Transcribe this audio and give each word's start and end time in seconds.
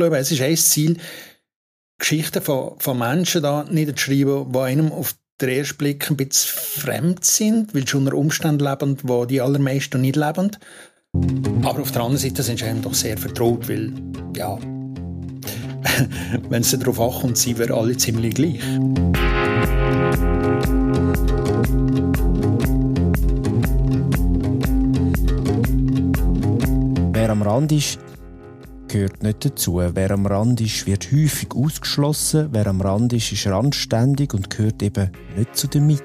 glaube, 0.00 0.18
es 0.18 0.32
ist 0.32 0.40
ein 0.40 0.56
Ziel, 0.56 0.96
Geschichten 1.98 2.40
von, 2.40 2.78
von 2.78 2.98
Menschen 2.98 3.42
da 3.42 3.64
niederzuschreiben, 3.70 4.50
die 4.52 4.58
einem 4.58 4.90
auf 4.92 5.14
den 5.40 5.50
ersten 5.50 5.76
Blick 5.76 6.10
ein 6.10 6.16
bisschen 6.16 6.58
fremd 6.82 7.24
sind, 7.24 7.74
weil 7.74 7.86
sie 7.86 7.96
unter 7.96 8.14
Umständen 8.14 8.64
leben, 8.64 8.96
wo 9.02 9.26
die 9.26 9.40
allermeisten 9.40 10.00
nicht 10.00 10.16
leben. 10.16 10.56
Aber 11.62 11.80
auf 11.80 11.92
der 11.92 12.02
anderen 12.02 12.16
Seite 12.16 12.42
sind 12.42 12.58
sie 12.58 12.64
einem 12.64 12.80
doch 12.80 12.94
sehr 12.94 13.18
vertraut, 13.18 13.68
weil, 13.68 13.92
ja, 14.34 14.58
wenn 16.48 16.62
es 16.62 16.70
darauf 16.70 16.98
ankommt, 16.98 17.36
sind 17.36 17.58
wir 17.58 17.70
alle 17.70 17.96
ziemlich 17.96 18.34
gleich. 18.34 18.60
Wer 27.12 27.30
am 27.30 27.42
Rand 27.42 27.72
ist, 27.72 27.98
gehört 28.90 29.22
nicht 29.22 29.44
dazu. 29.44 29.80
Wer 29.94 30.10
am 30.10 30.26
Rand 30.26 30.60
ist, 30.60 30.86
wird 30.86 31.12
häufig 31.12 31.54
ausgeschlossen. 31.54 32.48
Wer 32.50 32.66
am 32.66 32.80
Rand 32.80 33.12
ist, 33.12 33.32
ist 33.32 33.46
randständig 33.46 34.34
und 34.34 34.50
gehört 34.50 34.82
eben 34.82 35.10
nicht 35.36 35.56
zu 35.56 35.68
der 35.68 35.80
Mitte. 35.80 36.04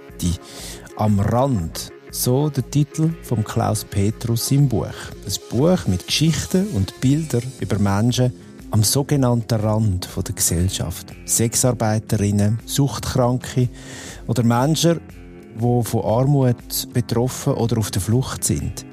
Am 0.97 1.19
Rand, 1.19 1.91
so 2.11 2.49
der 2.49 2.69
Titel 2.69 3.09
von 3.23 3.43
Klaus 3.43 3.83
Petrus 3.83 4.51
im 4.51 4.69
Buch. 4.69 4.85
Ein 4.85 5.33
Buch 5.49 5.87
mit 5.87 6.05
Geschichten 6.05 6.67
und 6.69 6.99
Bildern 7.01 7.43
über 7.59 7.79
Menschen 7.79 8.31
am 8.71 8.83
sogenannten 8.83 9.59
Rand 9.59 10.07
der 10.15 10.35
Gesellschaft. 10.35 11.07
Sexarbeiterinnen, 11.25 12.59
Suchtkranke 12.65 13.69
oder 14.27 14.43
Menschen, 14.43 15.01
die 15.55 15.83
von 15.83 16.03
Armut 16.03 16.93
betroffen 16.93 17.53
oder 17.53 17.77
auf 17.77 17.89
der 17.91 18.01
Flucht 18.01 18.43
sind. 18.43 18.85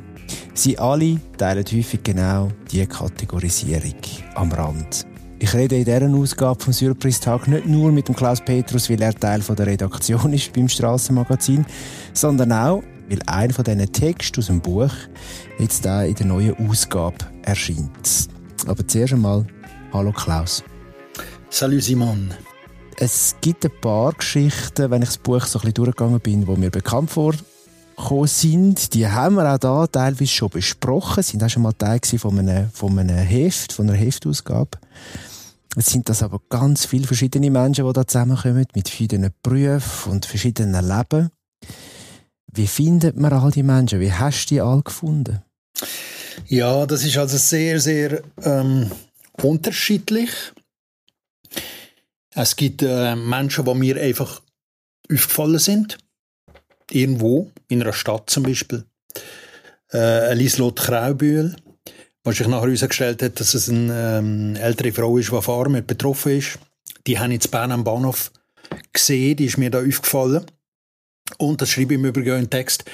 Sie 0.54 0.78
alle 0.78 1.18
teilen 1.38 1.64
häufig 1.64 2.02
genau 2.02 2.50
diese 2.70 2.86
Kategorisierung 2.86 3.94
am 4.34 4.52
Rand. 4.52 5.06
Ich 5.38 5.54
rede 5.54 5.76
in 5.76 5.84
dieser 5.84 6.08
Ausgabe 6.08 6.62
vom 6.62 6.72
Surprise-Tag 6.72 7.48
nicht 7.48 7.66
nur 7.66 7.90
mit 7.90 8.06
dem 8.06 8.14
Klaus 8.14 8.40
Petrus, 8.40 8.90
weil 8.90 9.00
er 9.00 9.14
Teil 9.14 9.40
der 9.40 9.66
Redaktion 9.66 10.32
ist 10.32 10.52
beim 10.52 10.68
Strassenmagazin, 10.68 11.64
sondern 12.12 12.52
auch, 12.52 12.82
weil 13.08 13.20
einer 13.26 13.52
von 13.52 13.64
diesen 13.64 13.92
Texten 13.92 14.40
aus 14.40 14.46
dem 14.46 14.60
Buch 14.60 14.92
jetzt 15.58 15.88
auch 15.88 16.02
in 16.02 16.14
der 16.14 16.26
neuen 16.26 16.68
Ausgabe 16.68 17.16
erscheint. 17.42 18.28
Aber 18.66 18.86
zuerst 18.86 19.14
einmal, 19.14 19.46
hallo 19.92 20.12
Klaus. 20.12 20.62
Salut 21.48 21.82
Simon. 21.82 22.30
Es 22.98 23.34
gibt 23.40 23.64
ein 23.64 23.72
paar 23.80 24.12
Geschichten, 24.12 24.90
wenn 24.90 25.02
ich 25.02 25.08
das 25.08 25.18
Buch 25.18 25.44
so 25.46 25.58
ein 25.58 25.62
bisschen 25.62 25.74
durchgegangen 25.74 26.20
bin, 26.20 26.44
die 26.44 26.60
mir 26.60 26.70
bekannt 26.70 27.10
vor 27.96 28.26
sind, 28.26 28.94
die 28.94 29.06
haben 29.06 29.36
wir 29.36 29.54
auch 29.54 29.58
da 29.58 29.86
teilweise 29.86 30.30
schon 30.30 30.50
besprochen, 30.50 31.22
sind 31.22 31.42
auch 31.42 31.48
schon 31.48 31.62
mal 31.62 31.72
Teil 31.72 32.00
von 32.02 32.38
einem, 32.38 32.70
von 32.70 32.98
einem 32.98 33.16
Heft, 33.16 33.72
von 33.72 33.88
einer 33.88 33.98
Heftausgabe. 33.98 34.78
Es 35.76 35.86
sind 35.86 36.08
das 36.08 36.22
aber 36.22 36.40
ganz 36.48 36.84
viele 36.84 37.06
verschiedene 37.06 37.50
Menschen, 37.50 37.86
die 37.86 37.92
da 37.92 38.06
zusammenkommen, 38.06 38.66
mit 38.74 38.88
verschiedenen 38.88 39.32
Berufen 39.42 40.12
und 40.12 40.26
verschiedenen 40.26 40.86
Leben. 40.86 41.30
Wie 42.52 42.66
findet 42.66 43.16
man 43.16 43.32
all 43.32 43.50
die 43.50 43.62
Menschen? 43.62 44.00
Wie 44.00 44.12
hast 44.12 44.46
du 44.46 44.54
die 44.54 44.60
alle 44.60 44.82
gefunden? 44.82 45.42
Ja, 46.46 46.84
das 46.84 47.04
ist 47.04 47.16
also 47.16 47.38
sehr, 47.38 47.80
sehr 47.80 48.22
ähm, 48.42 48.90
unterschiedlich. 49.40 50.30
Es 52.34 52.56
gibt 52.56 52.82
äh, 52.82 53.16
Menschen, 53.16 53.64
die 53.64 53.74
mir 53.74 54.00
einfach 54.00 54.42
aufgefallen 55.10 55.58
sind 55.58 55.98
irgendwo, 56.94 57.50
in 57.68 57.82
einer 57.82 57.92
Stadt 57.92 58.30
zum 58.30 58.44
Beispiel, 58.44 58.84
äh, 59.92 60.34
Lieslot 60.34 60.80
Kraubühl, 60.80 61.56
was 62.24 62.36
sich 62.36 62.46
nachher 62.46 62.66
herausgestellt 62.66 63.22
hat, 63.22 63.40
dass 63.40 63.54
es 63.54 63.68
eine 63.68 64.18
ähm, 64.18 64.56
ältere 64.56 64.92
Frau 64.92 65.18
ist, 65.18 65.32
die 65.32 65.42
von 65.42 65.66
Armut 65.66 65.86
betroffen 65.86 66.38
ist. 66.38 66.58
Die 67.06 67.18
habe 67.18 67.34
ich 67.34 67.44
in 67.44 67.50
Bern 67.50 67.72
am 67.72 67.84
Bahnhof 67.84 68.30
gesehen, 68.92 69.36
die 69.36 69.46
ist 69.46 69.58
mir 69.58 69.70
da 69.70 69.80
aufgefallen. 69.80 70.44
Und 71.38 71.60
das 71.62 71.70
schreibe 71.70 71.94
ich 71.94 72.00
im 72.00 72.04
Übrigen 72.04 72.38
im 72.38 72.50
Text. 72.50 72.84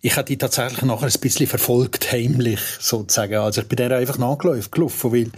Ich 0.00 0.16
habe 0.16 0.26
die 0.26 0.38
tatsächlich 0.38 0.82
nachher 0.82 1.06
ein 1.06 1.20
bisschen 1.20 1.46
verfolgt, 1.46 2.10
heimlich 2.12 2.60
sozusagen. 2.80 3.34
Also 3.34 3.60
ich 3.60 3.68
bin 3.68 3.76
der 3.76 3.96
einfach 3.96 4.18
nachgelaufen, 4.18 5.12
weil 5.12 5.30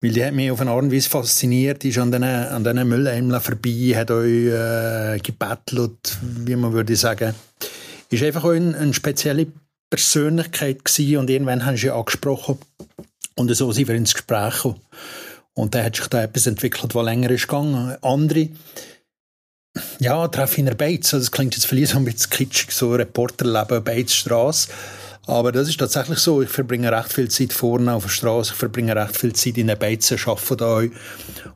weil 0.00 0.12
die 0.12 0.24
hat 0.24 0.34
mich 0.34 0.50
auf 0.50 0.60
eine 0.60 0.70
Art 0.70 0.82
und 0.82 0.92
Weise 0.92 1.08
fasziniert, 1.08 1.84
ist 1.84 1.98
an 1.98 2.12
diesen, 2.12 2.24
an 2.24 2.62
diesen 2.62 2.88
Mülleimeln 2.88 3.40
vorbei, 3.40 3.94
hat 3.96 4.10
euch 4.10 4.46
äh, 4.46 5.18
gebettelt, 5.18 6.18
wie 6.44 6.56
man 6.56 6.72
würde 6.72 6.94
sagen. 6.94 7.34
Ist 8.10 8.22
einfach 8.22 8.44
auch 8.44 8.50
eine, 8.50 8.76
eine 8.76 8.94
spezielle 8.94 9.48
Persönlichkeit 9.90 10.84
gewesen 10.84 11.16
und 11.16 11.30
irgendwann 11.30 11.64
haben 11.64 11.76
sie 11.76 11.90
angesprochen 11.90 12.58
und 13.34 13.54
so 13.54 13.72
sind 13.72 13.88
wir 13.88 13.94
ins 13.94 14.14
Gespräch 14.14 14.54
gekommen. 14.54 14.80
Und 15.54 15.74
dann 15.74 15.84
hat 15.84 15.96
sich 15.96 16.06
da 16.06 16.22
etwas 16.22 16.46
entwickelt, 16.46 16.94
was 16.94 17.04
länger 17.04 17.30
ist 17.30 17.48
gegangen. 17.48 17.96
Andere, 18.02 18.48
ja, 19.98 20.28
treffe 20.28 20.58
in 20.58 20.66
der 20.66 20.74
Beiz, 20.74 21.12
also 21.12 21.24
das 21.24 21.32
klingt 21.32 21.56
jetzt 21.56 21.66
vielleicht 21.66 21.92
so 21.92 21.98
ein 21.98 22.04
bisschen 22.04 22.30
kitschig, 22.30 22.70
so 22.70 22.92
Reporterleben, 22.92 23.82
Beizstrasse. 23.82 24.68
Aber 25.28 25.52
das 25.52 25.68
ist 25.68 25.78
tatsächlich 25.78 26.20
so. 26.20 26.40
Ich 26.40 26.48
verbringe 26.48 26.90
recht 26.90 27.12
viel 27.12 27.28
Zeit 27.28 27.52
vorne 27.52 27.92
auf 27.92 28.04
der 28.04 28.08
Straße. 28.08 28.52
Ich 28.54 28.58
verbringe 28.58 28.96
recht 28.96 29.14
viel 29.14 29.34
Zeit 29.34 29.58
in 29.58 29.66
den 29.66 29.78
Beizen, 29.78 30.18
arbeite 30.24 30.56
da 30.56 30.82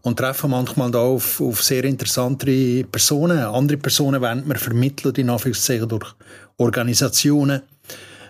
und 0.02 0.18
treffe 0.18 0.46
manchmal 0.46 0.90
da 0.90 0.98
auf, 0.98 1.40
auf 1.40 1.62
sehr 1.62 1.82
interessante 1.84 2.84
Personen. 2.84 3.38
Andere 3.38 3.78
Personen 3.78 4.20
werden 4.20 4.46
mir 4.46 4.56
vermittelt, 4.56 5.16
in 5.16 5.30
Anführungszeichen, 5.30 5.88
durch 5.88 6.14
Organisationen. 6.58 7.62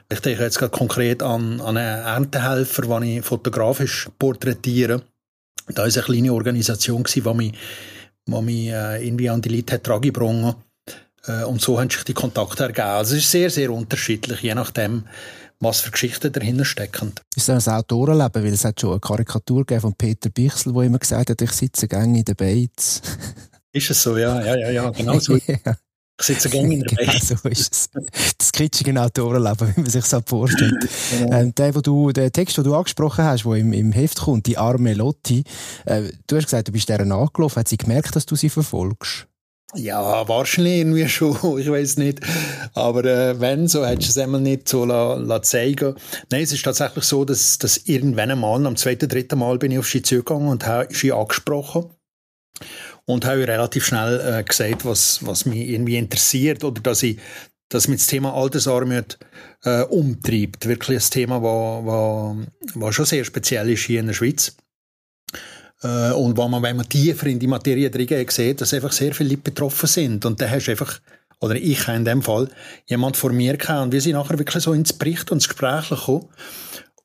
Ich 0.08 0.20
denke 0.20 0.44
jetzt 0.44 0.60
gerade 0.60 0.70
konkret 0.70 1.24
an, 1.24 1.60
an 1.60 1.76
einen 1.76 2.04
Erntehelfer, 2.04 2.82
den 2.82 3.02
ich 3.02 3.24
fotografisch 3.24 4.08
porträtiere. 4.20 5.02
Da 5.66 5.82
war 5.82 5.84
eine 5.92 6.02
kleine 6.02 6.32
Organisation, 6.32 7.02
die 7.02 7.20
mich, 7.20 7.52
die 8.28 8.42
mich 8.42 8.68
äh, 8.68 9.04
irgendwie 9.04 9.28
an 9.28 9.42
die 9.42 9.48
Leute 9.48 9.74
hat 9.74 10.02
gebracht 10.02 10.56
äh, 10.56 10.71
und 11.46 11.60
so 11.60 11.78
haben 11.78 11.90
sich 11.90 12.04
die 12.04 12.14
Kontakte 12.14 12.64
ergeben. 12.64 12.88
Also 12.88 13.14
es 13.14 13.22
ist 13.22 13.30
sehr, 13.30 13.50
sehr 13.50 13.70
unterschiedlich, 13.70 14.40
je 14.40 14.54
nachdem, 14.54 15.04
was 15.62 15.80
für 15.80 15.92
Geschichten 15.92 16.32
dahinter 16.32 16.64
stecken. 16.64 17.12
Ist 17.36 17.48
das 17.48 17.68
ein 17.68 17.74
Autorenleben? 17.74 18.42
Weil 18.42 18.52
es 18.52 18.64
hat 18.64 18.80
schon 18.80 18.90
eine 18.90 19.00
Karikatur 19.00 19.64
von 19.78 19.94
Peter 19.94 20.28
Bichsel, 20.28 20.72
der 20.72 20.82
immer 20.82 20.98
gesagt 20.98 21.30
hat, 21.30 21.40
ich 21.40 21.52
sitze 21.52 21.86
gerne 21.86 22.18
in 22.18 22.24
den 22.24 22.36
Beiz. 22.36 23.00
Ist 23.74 23.90
es 23.90 24.02
so, 24.02 24.18
ja, 24.18 24.44
ja, 24.44 24.56
ja, 24.56 24.70
ja 24.70 24.90
genau 24.90 25.18
so. 25.18 25.34
ja. 25.46 25.76
Ich 26.20 26.26
sitze 26.26 26.50
gerne 26.50 26.74
in 26.74 26.80
der 26.80 26.88
genau 26.88 27.12
Beiz. 27.12 27.28
so 27.28 27.48
ist 27.48 27.72
es. 27.72 27.90
Das 28.36 28.52
kitschige 28.52 29.00
Autorenleben, 29.00 29.74
wie 29.74 29.80
man 29.80 29.90
sich 29.90 30.04
das 30.04 30.22
vorstellt. 30.26 30.76
genau. 31.10 31.36
ähm, 31.38 31.54
der, 31.54 31.74
wo 31.74 31.80
du, 31.80 32.12
der 32.12 32.30
Text, 32.30 32.58
den 32.58 32.64
du 32.64 32.74
angesprochen 32.74 33.24
hast, 33.24 33.44
der 33.44 33.54
im, 33.54 33.72
im 33.72 33.92
Heft 33.92 34.20
kommt, 34.20 34.46
die 34.46 34.58
arme 34.58 34.92
Lotti, 34.92 35.42
äh, 35.86 36.02
du 36.26 36.36
hast 36.36 36.44
gesagt, 36.44 36.68
du 36.68 36.72
bist 36.72 36.90
der 36.90 37.02
nachgelaufen. 37.06 37.60
Hat 37.60 37.68
sie 37.68 37.78
gemerkt, 37.78 38.14
dass 38.14 38.26
du 38.26 38.36
sie 38.36 38.50
verfolgst? 38.50 39.26
Ja, 39.74 40.28
wahrscheinlich 40.28 40.78
irgendwie 40.78 41.08
schon, 41.08 41.36
ich 41.58 41.70
weiß 41.70 41.96
nicht. 41.96 42.20
Aber 42.74 43.04
äh, 43.04 43.40
wenn, 43.40 43.68
so 43.68 43.86
hättest 43.86 44.16
du 44.16 44.20
es 44.20 44.24
einmal 44.24 44.40
nicht 44.40 44.68
so 44.68 44.84
la, 44.84 45.14
la 45.14 45.42
zeigen 45.42 45.94
Nein, 46.30 46.42
es 46.42 46.52
ist 46.52 46.64
tatsächlich 46.64 47.04
so, 47.04 47.24
dass, 47.24 47.58
dass 47.58 47.78
irgendwann 47.86 48.30
einmal, 48.30 48.66
am 48.66 48.76
zweiten, 48.76 49.08
dritten 49.08 49.38
Mal 49.38 49.58
bin 49.58 49.72
ich 49.72 49.78
auf 49.78 49.88
sie 49.88 50.02
zugegangen 50.02 50.48
und 50.48 50.66
habe 50.66 50.94
sie 50.94 51.12
angesprochen. 51.12 51.90
Und 53.04 53.24
habe 53.24 53.48
relativ 53.48 53.86
schnell 53.86 54.20
äh, 54.20 54.44
gesagt, 54.44 54.84
was, 54.84 55.26
was 55.26 55.46
mich 55.46 55.68
irgendwie 55.68 55.96
interessiert 55.96 56.62
oder 56.62 56.80
dass 56.80 57.02
ich 57.02 57.18
dass 57.72 57.88
mich 57.88 58.00
das 58.00 58.06
Thema 58.06 58.34
Altersarmut 58.34 59.18
äh, 59.64 59.82
umtreibt. 59.84 60.66
Wirklich 60.66 61.02
ein 61.02 61.10
Thema, 61.10 61.42
das 62.74 62.94
schon 62.94 63.06
sehr 63.06 63.24
speziell 63.24 63.70
ist 63.70 63.84
hier 63.84 64.00
in 64.00 64.08
der 64.08 64.14
Schweiz. 64.14 64.54
Äh, 65.82 66.12
und 66.12 66.36
wo 66.36 66.48
man, 66.48 66.62
wenn 66.62 66.76
man 66.76 66.88
tiefer 66.88 67.26
in 67.26 67.38
die 67.38 67.46
Materie 67.46 67.90
drin 67.90 68.26
sieht, 68.28 68.60
dass 68.60 68.74
einfach 68.74 68.92
sehr 68.92 69.14
viele 69.14 69.30
Leute 69.30 69.42
betroffen 69.42 69.88
sind. 69.88 70.24
Und 70.24 70.40
dann 70.40 70.50
hast 70.50 70.66
du 70.66 70.70
einfach, 70.72 71.00
oder 71.40 71.56
ich 71.56 71.86
habe 71.86 71.98
in 71.98 72.04
dem 72.04 72.22
Fall, 72.22 72.48
jemand 72.86 73.16
vor 73.16 73.32
mir 73.32 73.56
gehabt 73.56 73.82
und 73.82 73.92
wir 73.92 74.00
sind 74.00 74.12
nachher 74.12 74.38
wirklich 74.38 74.62
so 74.62 74.72
ins 74.72 74.92
Bericht 74.92 75.30
und 75.30 75.38
ins 75.38 75.48
Gespräch 75.48 75.88
gekommen. 75.88 76.28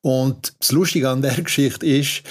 Und 0.01 0.53
das 0.59 0.71
Lustige 0.71 1.09
an 1.09 1.21
der 1.21 1.33
Geschichte 1.43 1.85
ist, 1.85 2.21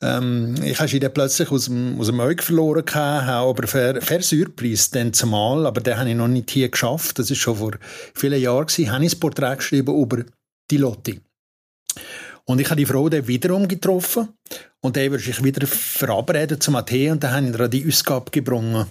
ähm, 0.00 0.54
ich 0.62 0.78
habe 0.78 0.88
sie 0.88 1.00
dann 1.00 1.12
plötzlich 1.12 1.50
aus 1.50 1.64
dem, 1.66 1.98
aus 2.00 2.06
dem 2.06 2.20
Auge 2.20 2.42
verloren 2.42 2.84
gehabt, 2.84 3.26
habe 3.26 3.50
aber 3.50 3.66
ver, 3.66 4.00
versurpreist 4.00 4.94
dann 4.94 5.12
zumal, 5.12 5.66
aber 5.66 5.80
den 5.80 5.98
habe 5.98 6.08
ich 6.08 6.16
noch 6.16 6.28
nicht 6.28 6.50
hier 6.50 6.68
geschafft, 6.68 7.18
das 7.18 7.30
ist 7.30 7.38
schon 7.38 7.56
vor 7.56 7.72
vielen 8.14 8.40
Jahren 8.40 8.66
gewesen, 8.66 8.92
habe 8.92 9.04
ich 9.04 9.14
ein 9.14 9.20
Porträt 9.20 9.56
geschrieben 9.56 10.00
über 10.00 10.24
die 10.70 10.76
Lotti. 10.76 11.20
Und 12.44 12.60
ich 12.60 12.70
habe 12.70 12.76
die 12.76 12.86
Frau 12.86 13.08
dann 13.08 13.26
wiederum 13.26 13.66
getroffen 13.66 14.28
und 14.80 14.96
dann 14.96 15.10
würde 15.10 15.28
ich 15.28 15.42
wieder 15.42 15.66
verabreden 15.66 16.60
zum 16.60 16.76
Athen 16.76 17.12
und 17.12 17.24
dann 17.24 17.32
habe 17.32 17.46
ich 17.46 17.58
ihr 17.58 17.68
die 17.68 17.88
Ausgabe 17.88 18.30
gebrungen. 18.30 18.86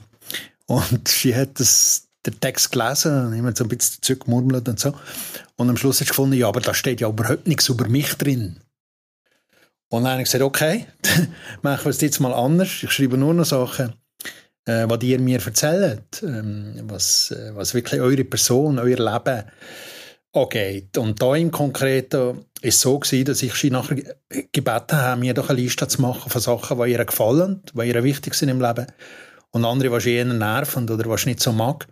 Und 0.66 1.08
sie 1.08 1.36
hat 1.36 1.60
das, 1.60 2.08
den 2.26 2.40
Text 2.40 2.72
gelesen 2.72 3.28
und 3.28 3.34
immer 3.34 3.56
so 3.56 3.64
ein 3.64 3.70
bisschen 3.70 4.02
zurückgemurmelt 4.02 4.68
und 4.68 4.80
so. 4.80 4.94
Und 5.56 5.70
am 5.70 5.78
Schluss 5.78 6.00
hat 6.00 6.08
sie 6.08 6.10
gefunden, 6.10 6.36
ja, 6.36 6.48
aber 6.48 6.60
da 6.60 6.74
steht 6.74 7.02
ja 7.02 7.10
überhaupt 7.10 7.48
nichts 7.48 7.70
über 7.70 7.88
mich 7.88 8.14
drin. 8.16 8.58
Und 9.90 10.04
dann 10.04 10.14
habe 10.14 10.22
ich 10.24 10.26
gesagt, 10.26 10.44
okay, 10.44 10.88
machen 11.62 11.86
wir 11.86 11.92
es 11.92 12.02
jetzt 12.02 12.20
mal 12.20 12.34
anders. 12.34 12.70
Ich 12.82 12.92
schreibe 12.92 13.18
nur 13.18 13.34
noch 13.34 13.46
Sachen, 13.46 13.94
äh, 14.66 14.86
was 14.88 15.04
ihr 15.04 15.20
mir 15.20 15.40
erzählt, 15.40 16.24
ähm, 16.24 16.82
was, 16.84 17.32
äh, 17.32 17.56
was 17.56 17.74
wirklich 17.74 18.02
eure 18.02 18.26
Person, 18.26 18.80
euer 18.80 18.98
Leben 18.98 19.44
angeht. 20.36 20.98
Und 20.98 21.22
da 21.22 21.36
im 21.36 21.52
Konkreten 21.52 22.46
ist 22.62 22.76
es 22.76 22.82
so 22.82 23.00
gewesen, 23.00 23.26
dass 23.26 23.44
ich 23.44 23.54
sie 23.54 23.72
nachher 23.72 23.96
gebeten 24.52 24.98
habe, 24.98 25.20
mir 25.20 25.34
doch 25.34 25.50
eine 25.50 25.60
Liste 25.60 25.88
zu 25.88 26.02
machen 26.02 26.30
von 26.30 26.42
Sachen, 26.42 26.82
die 26.82 26.92
ihr 26.92 27.06
gefallen, 27.06 27.62
die 27.74 27.88
ihr 27.88 28.04
wichtig 28.04 28.34
sind 28.34 28.50
im 28.50 28.62
Leben. 28.62 28.88
Und 29.52 29.66
andere, 29.66 29.98
die 30.00 30.14
eher 30.14 30.26
nerven 30.26 30.90
oder 30.90 31.10
was 31.10 31.26
nicht 31.26 31.40
so 31.40 31.52
mag. 31.52 31.88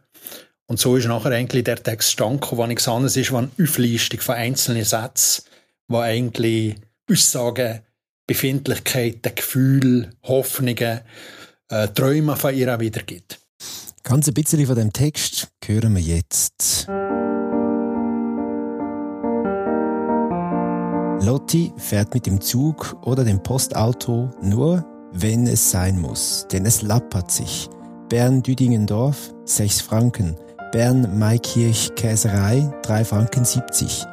Und 0.68 0.80
so 0.80 0.95
ist 0.95 1.07
nachher 1.07 1.31
eigentlich 1.31 1.63
der 1.63 1.81
Text 1.81 2.10
gestanden, 2.10 2.48
wo 2.51 2.66
nichts 2.66 2.88
anderes 2.88 3.18
ist, 3.18 3.31
als 3.31 3.50
eine 3.57 3.68
Auflistung 3.68 4.19
von 4.19 4.36
einzelnen 4.36 4.84
Sätzen, 4.84 5.44
die 5.89 5.96
eigentlich 5.96 6.75
Aussagen, 7.10 7.81
Befindlichkeiten, 8.28 9.36
Gefühle, 9.36 10.10
Hoffnungen, 10.24 11.01
äh, 11.69 11.88
Träume 11.89 12.36
von 12.36 12.56
ihr 12.56 12.80
wiedergibt. 12.80 13.39
Ganz 14.04 14.28
ein 14.28 14.34
bisschen 14.34 14.66
von 14.66 14.75
dem 14.75 14.92
Text 14.92 15.50
hören 15.66 15.96
wir 15.96 16.01
jetzt. 16.01 16.88
Lotti 21.24 21.74
fährt 21.78 22.14
mit 22.14 22.25
dem 22.25 22.42
Zug 22.42 22.98
oder 23.02 23.24
dem 23.24 23.42
Postauto 23.42 24.30
nur, 24.42 24.84
wenn 25.14 25.48
es 25.48 25.72
sein 25.72 26.02
muss, 26.02 26.46
denn 26.52 26.66
es 26.66 26.81
lappert 26.81 27.31
sich. 27.31 27.70
Bern-Düdingendorf, 28.10 29.34
6 29.46 29.80
Franken. 29.81 30.36
Bern-Maikirch-Käserei, 30.74 32.74
3 32.81 33.06
Franken 33.06 33.46
70. 33.46 34.06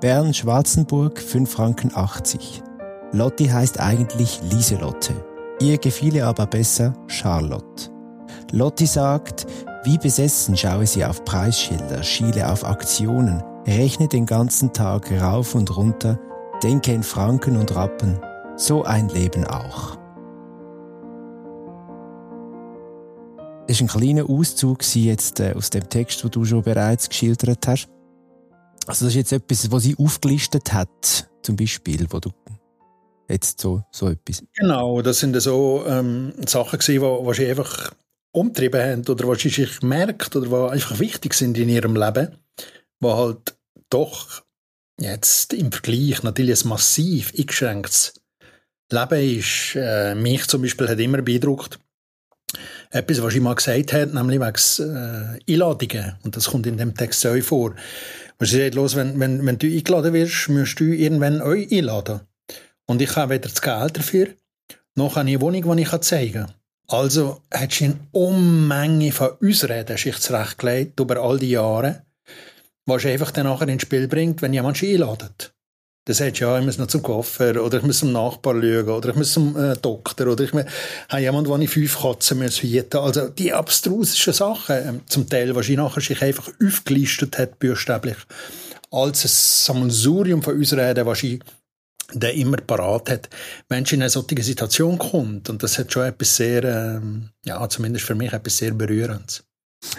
Bern-Schwarzenburg, 0.00 1.18
5 1.18 1.50
Franken 1.50 1.92
80. 1.94 2.62
Lotti 3.12 3.46
heißt 3.46 3.80
eigentlich 3.80 4.40
Lieselotte. 4.50 5.14
Ihr 5.62 5.78
gefiele 5.78 6.26
aber 6.26 6.46
besser 6.46 6.92
Charlotte. 7.06 7.90
Lotti 8.52 8.84
sagt, 8.86 9.46
wie 9.84 9.96
besessen 9.96 10.54
schaue 10.56 10.86
sie 10.86 11.06
auf 11.06 11.24
Preisschilder, 11.24 12.02
schiele 12.02 12.50
auf 12.50 12.66
Aktionen, 12.66 13.42
rechne 13.66 14.08
den 14.08 14.26
ganzen 14.26 14.74
Tag 14.74 15.10
rauf 15.20 15.54
und 15.54 15.74
runter, 15.76 16.18
denke 16.60 16.92
in 16.92 17.02
Franken 17.02 17.56
und 17.56 17.74
Rappen. 17.74 18.20
So 18.56 18.84
ein 18.84 19.08
Leben 19.08 19.44
auch. 19.46 19.98
Das 23.66 23.80
war 23.80 23.86
ein 23.86 24.00
kleiner 24.00 24.28
Auszug 24.28 24.82
jetzt 24.94 25.40
äh, 25.40 25.54
aus 25.56 25.70
dem 25.70 25.88
Text, 25.88 26.22
den 26.22 26.30
du 26.30 26.44
schon 26.44 26.62
bereits 26.62 27.08
geschildert 27.08 27.66
hast. 27.66 27.88
Also 28.86 29.04
das 29.04 29.14
ist 29.14 29.14
jetzt 29.14 29.32
etwas, 29.32 29.70
was 29.70 29.84
sie 29.84 29.96
aufgelistet 29.96 30.72
hat, 30.72 31.30
zum 31.42 31.56
Beispiel, 31.56 32.06
wo 32.10 32.18
du 32.18 32.30
jetzt 33.28 33.60
so, 33.60 33.84
so 33.92 34.08
etwas. 34.08 34.42
Genau, 34.56 35.02
das 35.02 35.20
sind 35.20 35.40
so 35.40 35.84
ähm, 35.86 36.32
Sachen 36.46 36.78
gewesen, 36.78 37.26
die, 37.26 37.34
sie 37.34 37.48
einfach 37.48 37.92
umtrieben 38.32 38.80
haben 38.80 39.08
oder 39.08 39.28
was 39.28 39.40
sie 39.40 39.50
sich 39.50 39.82
merkt 39.82 40.34
oder 40.34 40.50
was 40.50 40.72
einfach 40.72 40.98
wichtig 40.98 41.34
sind 41.34 41.56
in 41.56 41.68
ihrem 41.68 41.94
Leben, 41.94 42.36
wo 42.98 43.14
halt 43.14 43.56
doch 43.88 44.42
jetzt 45.00 45.52
im 45.52 45.72
Vergleich 45.72 46.22
natürlich 46.22 46.64
ein 46.64 46.68
massiv 46.68 47.32
eingeschränktes 47.36 48.14
Leben 48.90 49.38
ist. 49.38 49.74
Äh, 49.74 50.14
mich 50.14 50.46
zum 50.46 50.62
Beispiel 50.62 50.88
hat 50.88 50.98
immer 50.98 51.22
beeindruckt, 51.22 51.78
etwas, 52.90 53.22
was 53.22 53.34
ich 53.34 53.40
mal 53.40 53.54
gesagt 53.54 53.92
habe, 53.92 54.14
nämlich 54.14 54.40
wegen 54.40 54.96
äh, 54.96 55.52
Einladungen. 55.52 56.16
Und 56.22 56.36
das 56.36 56.46
kommt 56.46 56.66
in 56.66 56.76
dem 56.76 56.94
Text 56.94 57.24
auch 57.26 57.40
vor. 57.40 57.74
Und 58.38 58.46
sie 58.46 58.58
sagt, 58.58 58.74
los, 58.74 58.96
wenn, 58.96 59.18
wenn, 59.20 59.44
wenn 59.46 59.58
du 59.58 59.66
eingeladen 59.66 60.12
wirst, 60.12 60.48
musst 60.48 60.80
du 60.80 60.84
irgendwann 60.84 61.42
euch 61.42 61.70
einladen. 61.70 62.20
Und 62.86 63.00
ich 63.02 63.14
habe 63.16 63.34
weder 63.34 63.48
das 63.48 63.62
Geld 63.62 63.96
dafür, 63.96 64.28
noch 64.96 65.16
eine 65.16 65.40
Wohnung, 65.40 65.76
die 65.76 65.82
ich 65.82 66.00
zeigen 66.00 66.46
kann. 66.46 66.54
Also 66.88 67.42
hat 67.54 67.72
sie 67.72 67.84
eine 67.84 68.00
Unmenge 68.10 69.12
von 69.12 69.36
Ausreden 69.40 69.96
sich 69.96 70.18
zurechtgelegt 70.18 70.98
über 70.98 71.18
all 71.18 71.38
die 71.38 71.50
Jahre, 71.50 72.04
was 72.90 73.06
einfach 73.06 73.30
dann 73.30 73.46
nachher 73.46 73.68
ins 73.68 73.82
Spiel 73.82 74.06
bringt, 74.06 74.42
wenn 74.42 74.52
jemand 74.52 74.76
sie 74.76 74.94
einladet. 74.94 75.54
Dann 76.06 76.16
sagt 76.16 76.40
ja, 76.40 76.58
ich 76.58 76.64
muss 76.64 76.78
noch 76.78 76.86
zum 76.86 77.02
Koffer, 77.02 77.62
oder 77.62 77.78
ich 77.78 77.84
muss 77.84 78.00
zum 78.00 78.12
Nachbar 78.12 78.54
schauen, 78.54 78.88
oder 78.88 79.10
ich 79.10 79.16
muss 79.16 79.32
zum 79.32 79.56
äh, 79.56 79.76
Doktor, 79.76 80.28
oder 80.28 80.44
ich 80.44 80.52
habe 80.52 81.22
jemanden, 81.22 81.50
wo 81.50 81.56
ich 81.56 81.70
fünf 81.70 82.00
Katzen 82.00 82.42
muss 82.42 82.62
hüten 82.62 82.98
Also 82.98 83.28
die 83.28 83.52
abstrusischen 83.52 84.32
Sachen, 84.32 84.76
äh, 84.76 84.92
zum 85.06 85.28
Teil, 85.28 85.54
was 85.54 85.66
sie 85.66 85.76
nachher 85.76 86.00
sich 86.00 86.20
einfach 86.22 86.50
aufgelistet 86.64 87.38
hat, 87.38 87.58
buchstäblich, 87.58 88.16
als 88.90 89.24
ein 89.24 89.28
Sammelsurium 89.28 90.42
von 90.42 90.60
Ausreden, 90.60 91.06
was 91.06 91.20
sie 91.20 91.38
der 92.12 92.34
immer 92.34 92.56
parat 92.56 93.10
hat, 93.10 93.28
wenn 93.68 93.84
sie 93.84 93.94
in 93.94 94.02
eine 94.02 94.10
solche 94.10 94.42
Situation 94.42 94.98
kommt. 94.98 95.48
Und 95.48 95.62
das 95.62 95.78
hat 95.78 95.92
schon 95.92 96.06
etwas 96.06 96.34
sehr, 96.34 96.64
ähm, 96.64 97.30
ja, 97.44 97.68
zumindest 97.68 98.06
für 98.06 98.14
mich 98.14 98.32
etwas 98.32 98.58
sehr 98.58 98.72
Berührendes. 98.72 99.44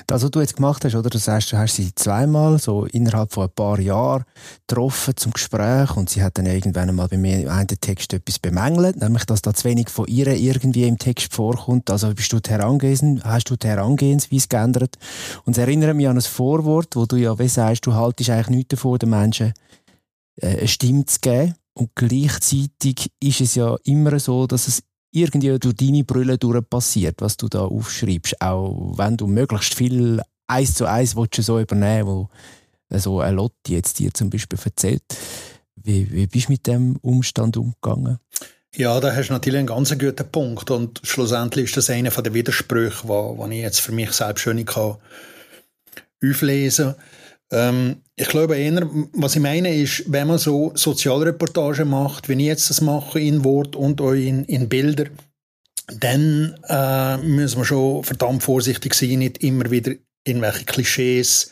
Das, 0.06 0.24
was 0.24 0.32
du 0.32 0.40
jetzt 0.40 0.56
gemacht 0.56 0.86
hast, 0.86 0.96
oder? 0.96 1.10
Du 1.10 1.18
sagst, 1.18 1.52
du 1.52 1.58
hast 1.58 1.76
sie 1.76 1.94
zweimal, 1.96 2.60
so 2.60 2.86
innerhalb 2.86 3.34
von 3.34 3.46
ein 3.46 3.54
paar 3.54 3.80
Jahren, 3.80 4.26
getroffen 4.68 5.18
zum 5.18 5.34
Gespräch 5.34 5.96
und 5.98 6.10
sie 6.10 6.22
hat 6.22 6.38
dann 6.38 6.46
irgendwann 6.46 6.90
einmal 6.90 7.08
bei 7.08 7.18
mir 7.18 7.40
in 7.40 7.48
einem 7.48 7.68
Text 7.68 8.14
etwas 8.14 8.38
bemängelt, 8.38 8.98
nämlich, 8.98 9.26
dass 9.26 9.42
da 9.42 9.54
zu 9.54 9.64
wenig 9.66 9.90
von 9.90 10.06
ihr 10.08 10.28
irgendwie 10.28 10.84
im 10.84 10.98
Text 10.98 11.34
vorkommt. 11.34 11.90
Also 11.90 12.14
bist 12.14 12.32
du 12.32 12.40
die 12.40 12.52
Herangehens, 12.52 13.24
hast 13.24 13.50
du 13.50 13.56
die 13.56 13.68
Herangehensweise 13.68 14.48
geändert? 14.48 14.98
Und 15.46 15.54
es 15.54 15.58
erinnert 15.58 15.96
mich 15.96 16.08
an 16.08 16.18
ein 16.18 16.22
Vorwort, 16.22 16.96
wo 16.96 17.06
du 17.06 17.16
ja 17.16 17.38
wie 17.40 17.48
sagst, 17.48 17.86
du 17.86 17.94
haltest 17.94 18.30
eigentlich 18.30 18.50
nichts 18.50 18.70
davor, 18.70 19.00
den 19.00 19.10
Menschen 19.10 19.54
äh, 20.38 20.58
eine 20.60 20.68
Stimme 20.68 21.06
zu 21.06 21.20
geben. 21.22 21.56
Und 21.74 21.92
gleichzeitig 21.96 23.12
ist 23.20 23.42
es 23.42 23.56
ja 23.56 23.76
immer 23.84 24.20
so, 24.20 24.46
dass 24.46 24.68
es 24.68 24.84
irgendwie 25.12 25.58
durch 25.60 25.76
deine 25.76 26.04
Brille 26.04 26.38
durch 26.38 26.62
passiert, 26.70 27.22
was 27.22 27.38
du 27.38 27.48
da 27.48 27.62
aufschreibst. 27.62 28.42
Auch 28.42 28.98
wenn 28.98 29.18
du 29.18 29.28
möglichst 29.28 29.74
viel 29.74 30.22
eins 30.48 30.74
zu 30.74 30.86
eins 30.86 31.16
willst 31.16 31.36
so 31.36 31.60
übernehmen 31.60 32.06
wo 32.06 32.30
so 33.00 33.22
eine 33.22 33.38
Lotti 33.38 33.74
jetzt 33.74 34.00
dir 34.00 34.14
zum 34.14 34.30
Beispiel 34.30 34.60
erzählt. 34.64 35.04
Wie, 35.76 36.12
wie 36.12 36.28
bist 36.28 36.48
du 36.48 36.52
mit 36.52 36.68
dem 36.68 36.98
Umstand 36.98 37.56
umgegangen? 37.58 38.20
Ja, 38.76 39.00
da 39.00 39.16
hast 39.16 39.28
du 39.28 39.34
natürlich 39.34 39.60
einen 39.60 39.68
ganz 39.68 39.98
guten 39.98 40.30
Punkt. 40.30 40.72
Und 40.72 41.00
schlussendlich 41.04 41.66
ist 41.66 41.78
das 41.78 41.90
einer 41.90 42.10
der 42.10 42.34
Widersprüche, 42.34 43.08
die 43.08 43.56
ich 43.56 43.62
jetzt 43.62 43.80
für 43.80 43.92
mich 43.92 44.12
selbst 44.12 44.42
schön 44.42 44.64
kann 44.66 44.98
auflesen 46.24 46.94
kann. 46.94 47.04
Ähm, 47.52 47.98
ich 48.16 48.28
glaube 48.28 48.58
eher, 48.58 48.90
was 49.14 49.36
ich 49.36 49.42
meine 49.42 49.76
ist, 49.76 50.04
wenn 50.08 50.28
man 50.28 50.38
so 50.38 50.72
Sozialreportagen 50.76 51.90
macht, 51.90 52.30
wie 52.30 52.34
ich 52.34 52.40
jetzt 52.40 52.70
das 52.70 52.82
mache, 52.82 53.20
in 53.20 53.44
Wort 53.44 53.76
und 53.76 54.00
auch 54.02 54.14
in, 54.14 54.46
in 54.46 54.70
Bilder, 54.70 55.06
dann 56.00 56.56
äh, 56.70 57.18
müssen 57.18 57.60
wir 57.60 57.66
schon 57.66 58.04
verdammt 58.04 58.44
vorsichtig 58.44 58.94
sein, 58.94 59.20
nicht 59.20 59.44
immer 59.44 59.70
wieder 59.72 59.92
irgendwelche 60.24 60.66
Klischees 60.66 61.52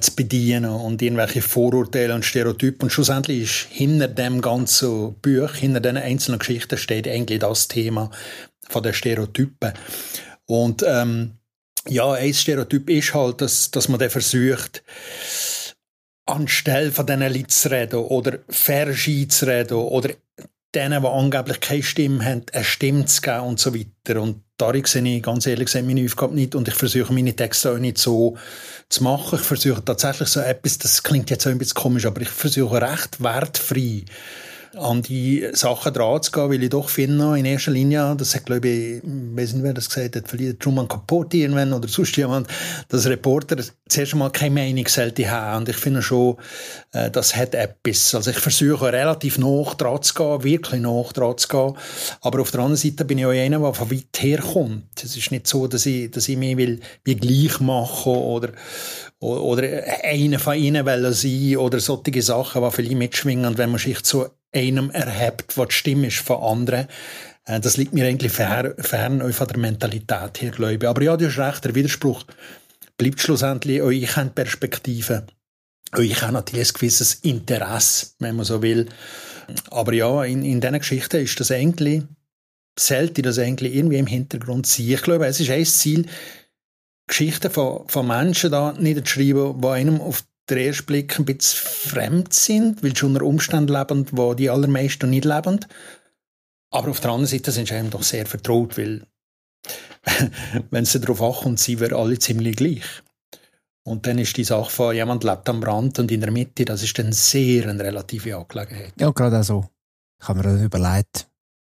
zu 0.00 0.16
bedienen 0.16 0.70
und 0.70 1.00
irgendwelche 1.02 1.42
Vorurteile 1.42 2.14
und 2.14 2.24
Stereotypen. 2.24 2.84
Und 2.84 2.90
schlussendlich 2.90 3.42
ist 3.42 3.68
hinter 3.70 4.08
dem 4.08 4.40
ganzen 4.40 5.14
Buch, 5.20 5.54
hinter 5.54 5.80
den 5.80 5.96
einzelnen 5.96 6.38
Geschichten 6.38 6.78
steht 6.78 7.06
eigentlich 7.06 7.40
das 7.40 7.68
Thema 7.68 8.10
von 8.68 8.82
der 8.82 8.92
Stereotypen. 8.92 9.72
Und 10.46 10.84
ähm, 10.86 11.32
ja, 11.88 12.12
ein 12.12 12.34
Stereotyp 12.34 12.90
ist 12.90 13.14
halt, 13.14 13.40
dass, 13.40 13.70
dass 13.70 13.88
man 13.88 13.98
dann 13.98 14.10
versucht, 14.10 14.82
anstelle 16.26 16.92
von 16.92 17.06
diesen 17.06 17.20
Leuten 17.20 17.48
zu 17.48 17.70
reden 17.70 17.96
oder 18.00 18.38
verschieden 18.48 19.30
zu 19.30 19.46
reden 19.46 19.74
oder 19.74 20.10
denen, 20.74 21.02
die 21.02 21.08
angeblich 21.08 21.60
keine 21.60 21.82
Stimme 21.82 22.24
haben, 22.24 22.46
eine 22.52 22.64
Stimme 22.64 23.04
zu 23.06 23.20
geben 23.22 23.40
und 23.40 23.60
so 23.60 23.74
weiter. 23.74 24.20
Und 24.20 24.42
darin 24.56 24.84
sehe 24.84 25.16
ich 25.16 25.22
ganz 25.22 25.46
ehrlich 25.46 25.66
gesagt 25.66 25.86
meine 25.86 26.04
Aufgabe 26.04 26.34
nicht 26.34 26.54
und 26.54 26.68
ich 26.68 26.74
versuche 26.74 27.12
meine 27.12 27.34
Texte 27.34 27.72
auch 27.72 27.78
nicht 27.78 27.98
so 27.98 28.36
zu 28.88 29.02
machen. 29.02 29.38
Ich 29.40 29.44
versuche 29.44 29.84
tatsächlich 29.84 30.28
so 30.28 30.40
etwas, 30.40 30.78
das 30.78 31.02
klingt 31.02 31.30
jetzt 31.30 31.46
auch 31.46 31.50
ein 31.50 31.58
bisschen 31.58 31.74
komisch, 31.74 32.06
aber 32.06 32.20
ich 32.20 32.28
versuche 32.28 32.80
recht 32.80 33.20
wertfrei 33.20 34.04
an 34.76 35.02
die 35.02 35.48
Sachen 35.52 35.92
dran 35.92 36.22
zu 36.22 36.30
gehen, 36.30 36.50
weil 36.50 36.62
ich 36.62 36.70
doch 36.70 36.88
finde, 36.88 37.38
in 37.38 37.44
erster 37.44 37.72
Linie, 37.72 38.14
das 38.16 38.34
hat, 38.34 38.46
glaube 38.46 38.68
ich, 38.68 38.96
ich 38.98 39.02
weiß 39.04 39.54
nicht, 39.54 39.62
wer 39.64 39.74
das 39.74 39.88
gesagt 39.88 40.16
hat, 40.16 40.28
vielleicht 40.28 40.60
Truman 40.60 40.86
Capote 40.86 41.38
irgendwann 41.38 41.72
oder 41.72 41.88
sonst 41.88 42.16
jemand, 42.16 42.46
dass 42.88 43.06
Reporter 43.06 43.56
zuerst 43.88 44.12
einmal 44.12 44.30
keine 44.30 44.54
Meinung 44.54 44.86
sollte 44.86 45.28
haben. 45.30 45.58
Und 45.58 45.68
ich 45.68 45.76
finde 45.76 46.02
schon, 46.02 46.36
äh, 46.92 47.10
das 47.10 47.34
hat 47.34 47.54
etwas. 47.54 48.14
Also 48.14 48.30
ich 48.30 48.38
versuche 48.38 48.92
relativ 48.92 49.38
nach 49.38 49.74
dran 49.74 50.02
zu 50.02 50.14
gehen, 50.14 50.44
wirklich 50.44 50.80
nach 50.80 51.12
dran 51.12 51.36
zu 51.36 51.48
gehen. 51.48 51.74
Aber 52.20 52.40
auf 52.40 52.50
der 52.50 52.60
anderen 52.60 52.76
Seite 52.76 53.04
bin 53.04 53.18
ich 53.18 53.26
auch 53.26 53.30
einer, 53.30 53.58
der 53.58 53.74
von 53.74 53.90
weit 53.90 54.20
herkommt. 54.20 55.02
Es 55.02 55.16
ist 55.16 55.30
nicht 55.32 55.46
so, 55.46 55.66
dass 55.66 55.86
ich, 55.86 56.10
dass 56.10 56.28
ich 56.28 56.36
mich 56.36 56.56
will, 56.56 56.80
wie 57.04 57.16
gleich 57.16 57.60
machen 57.60 58.12
oder, 58.14 58.50
oder 59.20 59.84
einer 60.02 60.38
von 60.38 60.56
ihnen 60.56 60.86
will 60.86 61.12
sein 61.12 61.56
oder 61.58 61.78
solche 61.78 62.22
Sachen, 62.22 62.62
die 62.62 62.70
vielleicht 62.70 62.96
mitschwingen. 62.96 63.58
Wenn 63.58 63.70
man 63.70 63.78
sich 63.78 64.02
zu 64.02 64.26
einem 64.52 64.90
erhebt, 64.90 65.56
was 65.56 65.68
die 65.68 65.74
Stimme 65.74 66.06
ist 66.08 66.18
von 66.18 66.42
anderen. 66.42 66.88
Äh, 67.46 67.60
das 67.60 67.76
liegt 67.76 67.92
mir 67.92 68.06
eigentlich 68.06 68.32
fern, 68.32 68.74
fern 68.78 69.32
von 69.32 69.46
der 69.46 69.58
Mentalität 69.58 70.40
her, 70.40 70.50
glaube 70.50 70.74
ich. 70.74 70.86
Aber 70.86 71.02
ja, 71.02 71.16
du 71.16 71.26
hast 71.26 71.38
recht, 71.38 71.64
der 71.64 71.74
Widerspruch 71.74 72.24
bleibt 72.96 73.20
schlussendlich, 73.20 73.82
auch 73.82 73.90
ich 73.90 74.16
habe 74.16 74.30
Perspektive. 74.30 75.26
Auch 75.92 76.00
ich 76.00 76.20
habe 76.22 76.32
natürlich 76.32 76.70
ein 76.70 76.74
gewisses 76.74 77.14
Interesse, 77.14 78.08
wenn 78.18 78.36
man 78.36 78.44
so 78.44 78.62
will. 78.62 78.88
Aber 79.70 79.92
ja, 79.92 80.24
in, 80.24 80.44
in 80.44 80.60
diesen 80.60 80.78
Geschichten 80.78 81.22
ist 81.22 81.38
das 81.40 81.50
eigentlich 81.50 82.02
selten, 82.78 83.22
das 83.22 83.38
eigentlich 83.38 83.74
irgendwie 83.74 83.98
im 83.98 84.06
Hintergrund 84.06 84.66
sein. 84.66 84.90
Ich 84.90 85.02
glaube, 85.02 85.26
es 85.26 85.40
ist 85.40 85.50
ein 85.50 85.64
Ziel, 85.64 86.06
Geschichten 87.10 87.50
von, 87.50 87.88
von 87.88 88.06
Menschen 88.06 88.52
da 88.52 88.72
niederzuschreiben, 88.72 89.60
die 89.60 89.68
einem 89.68 90.00
auf 90.00 90.24
den 90.48 90.58
ersten 90.58 90.86
Blick 90.86 91.18
ein 91.18 91.24
bisschen 91.24 91.90
fremd 91.90 92.32
sind, 92.32 92.82
weil 92.82 92.96
sie 92.96 93.04
unter 93.04 93.22
Umständen 93.22 93.72
leben, 93.72 94.06
wo 94.12 94.34
die 94.34 94.48
allermeisten 94.48 95.10
nicht 95.10 95.24
leben. 95.24 95.60
Aber 96.70 96.90
auf 96.90 97.00
der 97.00 97.10
anderen 97.10 97.26
Seite 97.26 97.50
sind 97.50 97.68
sie 97.68 97.74
einem 97.74 97.90
doch 97.90 98.04
sehr 98.04 98.26
vertraut, 98.26 98.78
weil 98.78 99.06
wenn 100.70 100.84
sie 100.84 101.00
darauf 101.00 101.20
ankommt, 101.20 101.58
sind 101.58 101.80
wir 101.80 101.92
alle 101.92 102.18
ziemlich 102.18 102.56
gleich. 102.56 102.84
Und 103.82 104.06
dann 104.06 104.18
ist 104.18 104.36
die 104.36 104.44
Sache 104.44 104.70
von 104.70 104.94
jemand 104.94 105.24
lebt 105.24 105.48
am 105.48 105.62
Rand 105.62 105.98
und 105.98 106.12
in 106.12 106.20
der 106.20 106.30
Mitte, 106.30 106.64
das 106.64 106.82
ist 106.82 106.98
dann 106.98 107.12
sehr 107.12 107.68
eine 107.68 107.82
relative 107.82 108.36
Angelegenheit. 108.36 108.92
Ja, 109.00 109.10
gerade 109.10 109.40
auch 109.40 109.44
so. 109.44 109.68
Ich 110.22 110.28
habe 110.28 110.46
mir 110.46 110.64
überlegt, 110.64 111.28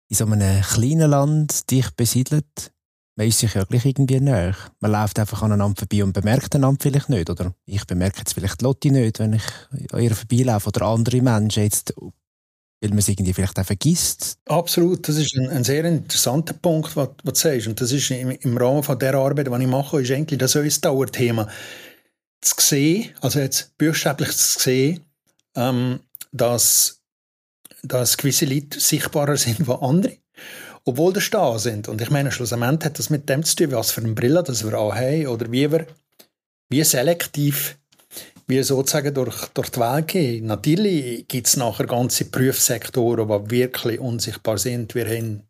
in 0.09 0.17
so 0.17 0.25
einem 0.25 0.61
kleinen 0.61 1.09
Land, 1.09 1.71
dicht 1.71 1.95
besiedelt, 1.95 2.73
man 3.21 3.27
ist 3.27 3.37
sich 3.37 3.53
ja 3.53 3.63
gleich 3.65 3.85
irgendwie 3.85 4.19
näher. 4.19 4.55
Man 4.79 4.93
läuft 4.93 5.19
einfach 5.19 5.43
aneinander 5.43 5.77
vorbei 5.77 6.03
und 6.03 6.11
bemerkt 6.11 6.55
einander 6.55 6.79
vielleicht 6.81 7.07
nicht. 7.09 7.29
Oder 7.29 7.53
ich 7.67 7.85
bemerke 7.85 8.17
jetzt 8.17 8.33
vielleicht 8.33 8.63
Lotti 8.63 8.89
nicht, 8.89 9.19
wenn 9.19 9.33
ich 9.33 9.43
an 9.91 10.01
ihr 10.01 10.15
vorbeilaufe. 10.15 10.69
Oder 10.69 10.87
andere 10.87 11.21
Menschen 11.21 11.61
jetzt, 11.61 11.93
weil 11.97 12.89
man 12.89 12.97
es 12.97 13.09
irgendwie 13.09 13.33
vielleicht 13.33 13.59
auch 13.59 13.65
vergisst. 13.65 14.39
Absolut, 14.45 15.07
das 15.07 15.17
ist 15.17 15.37
ein, 15.37 15.49
ein 15.49 15.63
sehr 15.63 15.85
interessanter 15.85 16.55
Punkt, 16.55 16.95
was, 16.95 17.09
was 17.23 17.33
du 17.33 17.39
sagst. 17.39 17.67
Und 17.67 17.79
das 17.79 17.91
ist 17.91 18.09
im, 18.09 18.31
im 18.31 18.57
Rahmen 18.57 18.81
von 18.81 18.97
der 18.97 19.13
Arbeit, 19.13 19.45
die 19.45 19.61
ich 19.61 19.67
mache, 19.67 20.01
ist 20.01 20.09
eigentlich 20.09 20.39
das 20.39 20.55
unser 20.55 20.81
Dauerthema. 20.81 21.47
Zu 22.41 22.55
sehen, 22.57 23.11
also 23.21 23.37
jetzt 23.37 23.77
buchstäblich 23.77 24.35
zu 24.35 24.59
sehen, 24.59 25.01
ähm, 25.55 25.99
dass 26.31 26.97
dass 27.83 28.17
gewisse 28.17 28.45
Leute 28.45 28.79
sichtbarer 28.79 29.37
sind 29.37 29.67
als 29.67 29.81
andere. 29.81 30.17
Obwohl 30.85 31.13
sie 31.13 31.29
da 31.29 31.59
sind. 31.59 31.87
Und 31.87 32.01
ich 32.01 32.09
meine, 32.09 32.31
schlussendlich 32.31 32.85
hat 32.85 32.97
das 32.97 33.09
mit 33.09 33.29
dem 33.29 33.43
zu 33.43 33.55
tun, 33.55 33.71
was 33.71 33.91
für 33.91 34.01
eine 34.01 34.13
Brille 34.13 34.43
das 34.43 34.63
wir 34.63 34.77
haben 34.77 35.27
oder 35.27 35.51
wie 35.51 35.71
wir, 35.71 35.85
wie 36.69 36.83
selektiv 36.83 37.77
wir 38.47 38.63
sozusagen 38.63 39.13
durch, 39.13 39.47
durch 39.53 39.69
die 39.69 39.79
Welt 39.79 40.07
gehen. 40.07 40.45
Natürlich 40.47 41.27
gibt 41.27 41.47
es 41.47 41.55
nachher 41.55 41.85
ganze 41.85 42.25
Prüfsektoren, 42.25 43.27
die 43.27 43.51
wirklich 43.51 43.99
unsichtbar 43.99 44.57
sind. 44.57 44.95
Wir 44.95 45.05
haben 45.05 45.43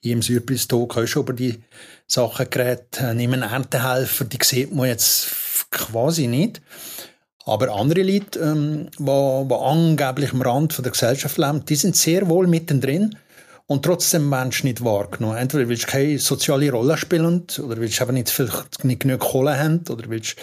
hier 0.00 0.12
im 0.12 0.22
Südpistol 0.22 1.06
schon 1.06 1.22
über 1.22 1.32
die 1.32 1.62
Sachen 2.06 2.50
geredet. 2.50 3.00
Nehmen 3.14 3.42
Erntehelfer, 3.42 4.24
die 4.24 4.38
sieht 4.42 4.74
man 4.74 4.88
jetzt 4.88 5.28
quasi 5.70 6.26
nicht. 6.26 6.60
Aber 7.44 7.72
andere 7.72 8.02
Leute, 8.02 8.40
ähm, 8.40 8.90
die, 8.98 9.04
die 9.04 9.54
angeblich 9.54 10.32
am 10.32 10.42
Rand 10.42 10.72
von 10.72 10.82
der 10.82 10.92
Gesellschaft 10.92 11.38
leben, 11.38 11.64
die 11.64 11.76
sind 11.76 11.96
sehr 11.96 12.28
wohl 12.28 12.48
mittendrin 12.48 13.16
und 13.66 13.84
trotzdem 13.84 14.28
Menschen 14.28 14.66
nicht 14.66 14.84
wahrgenommen. 14.84 15.36
Entweder 15.36 15.68
willst 15.68 15.84
du 15.84 15.88
keine 15.88 16.18
soziale 16.18 16.70
Rolle 16.70 16.96
spielen 16.96 17.46
oder 17.58 17.76
willst 17.78 18.00
aber 18.00 18.12
nicht, 18.12 18.32
nicht 18.82 19.00
genug 19.00 19.20
Kohle 19.20 19.58
haben 19.58 19.82
oder 19.88 20.08
willst 20.08 20.36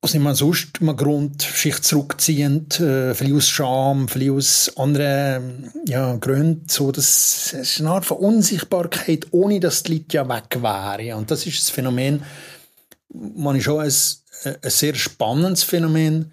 aus 0.00 0.14
nicht 0.14 0.36
sonst 0.36 0.80
mal 0.80 0.94
Grund 0.94 1.42
sich 1.42 1.82
zurückziehend, 1.82 2.78
äh, 2.78 3.14
vielleicht 3.14 3.34
aus 3.34 3.48
Scham, 3.48 4.08
vielleicht 4.08 4.30
aus 4.30 4.72
anderen 4.76 5.72
ja, 5.86 6.14
Gründen, 6.16 6.68
so, 6.68 6.92
das, 6.92 7.50
das 7.52 7.60
ist 7.62 7.80
eine 7.80 7.90
Art 7.90 8.06
von 8.06 8.18
Unsichtbarkeit, 8.18 9.26
ohne 9.32 9.58
dass 9.58 9.82
die 9.82 9.94
Leute 9.94 10.16
ja 10.16 10.28
weg 10.28 10.62
wären. 10.62 11.18
Und 11.18 11.30
das 11.30 11.46
ist 11.46 11.68
ein 11.68 11.74
Phänomen, 11.74 12.22
das 13.08 13.56
ich 13.56 13.64
schon 13.64 13.80
äh, 13.80 14.54
ein 14.62 14.70
sehr 14.70 14.94
spannendes 14.94 15.64
Phänomen 15.64 16.32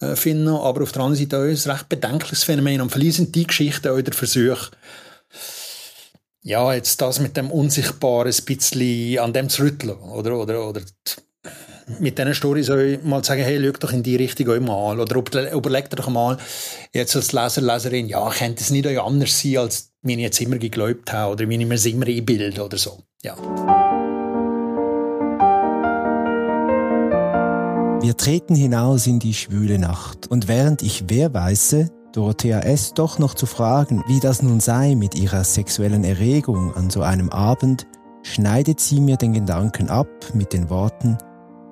äh, 0.00 0.16
finde, 0.16 0.52
aber 0.52 0.82
auf 0.82 0.92
der 0.92 1.02
anderen 1.02 1.22
Seite 1.22 1.38
auch 1.38 1.42
ein 1.42 1.70
recht 1.70 1.88
bedenkliches 1.88 2.44
Phänomen. 2.44 2.80
Und 2.80 2.90
vielleicht 2.90 3.16
sind 3.16 3.34
die 3.34 3.46
Geschichten 3.46 3.88
auch 3.88 4.00
der 4.00 4.14
Versuch, 4.14 4.70
ja, 6.42 6.72
jetzt 6.72 7.00
das 7.00 7.20
mit 7.20 7.36
dem 7.36 7.50
Unsichtbaren 7.50 8.32
ein 8.32 8.44
bisschen 8.44 9.18
an 9.18 9.32
dem 9.32 9.48
zu 9.48 9.62
rütteln, 9.62 9.98
oder, 9.98 10.38
oder, 10.38 10.68
oder 10.68 10.80
mit 11.98 12.18
diesen 12.18 12.34
Storys 12.34 12.68
mal 13.02 13.24
sagen, 13.24 13.42
hey, 13.42 13.60
schau 13.62 13.72
doch 13.72 13.92
in 13.92 14.02
die 14.02 14.16
Richtung 14.16 14.48
euch 14.48 14.60
mal, 14.60 14.98
oder 14.98 15.16
überlegt 15.52 15.98
doch 15.98 16.08
mal, 16.08 16.38
jetzt 16.92 17.16
als 17.16 17.32
Leser, 17.32 17.60
Leserin, 17.60 18.08
ja, 18.08 18.30
könnte 18.30 18.62
es 18.62 18.70
nicht 18.70 18.86
euch 18.86 19.00
anders 19.00 19.40
sein, 19.40 19.58
als 19.58 19.90
wie 20.02 20.14
ich 20.14 20.20
jetzt 20.20 20.40
immer 20.40 20.56
geglaubt 20.56 21.12
habe, 21.12 21.32
oder 21.32 21.48
wie 21.48 21.56
ich 21.56 21.66
mir 21.66 21.92
immer 21.92 22.06
einbilde, 22.06 22.64
oder 22.64 22.78
so, 22.78 23.02
ja. 23.22 23.36
Wir 28.02 28.16
treten 28.16 28.54
hinaus 28.54 29.06
in 29.06 29.18
die 29.18 29.34
schwüle 29.34 29.78
Nacht 29.78 30.26
und 30.28 30.48
während 30.48 30.80
ich 30.80 31.04
wer 31.08 31.34
weiße, 31.34 31.90
Dorothea 32.14 32.60
S. 32.60 32.94
doch 32.94 33.18
noch 33.18 33.34
zu 33.34 33.44
fragen, 33.44 34.02
wie 34.06 34.20
das 34.20 34.42
nun 34.42 34.58
sei 34.58 34.94
mit 34.94 35.14
ihrer 35.14 35.44
sexuellen 35.44 36.04
Erregung 36.04 36.74
an 36.74 36.88
so 36.88 37.02
einem 37.02 37.28
Abend, 37.28 37.86
schneidet 38.22 38.80
sie 38.80 39.02
mir 39.02 39.18
den 39.18 39.34
Gedanken 39.34 39.90
ab 39.90 40.08
mit 40.32 40.54
den 40.54 40.70
Worten, 40.70 41.18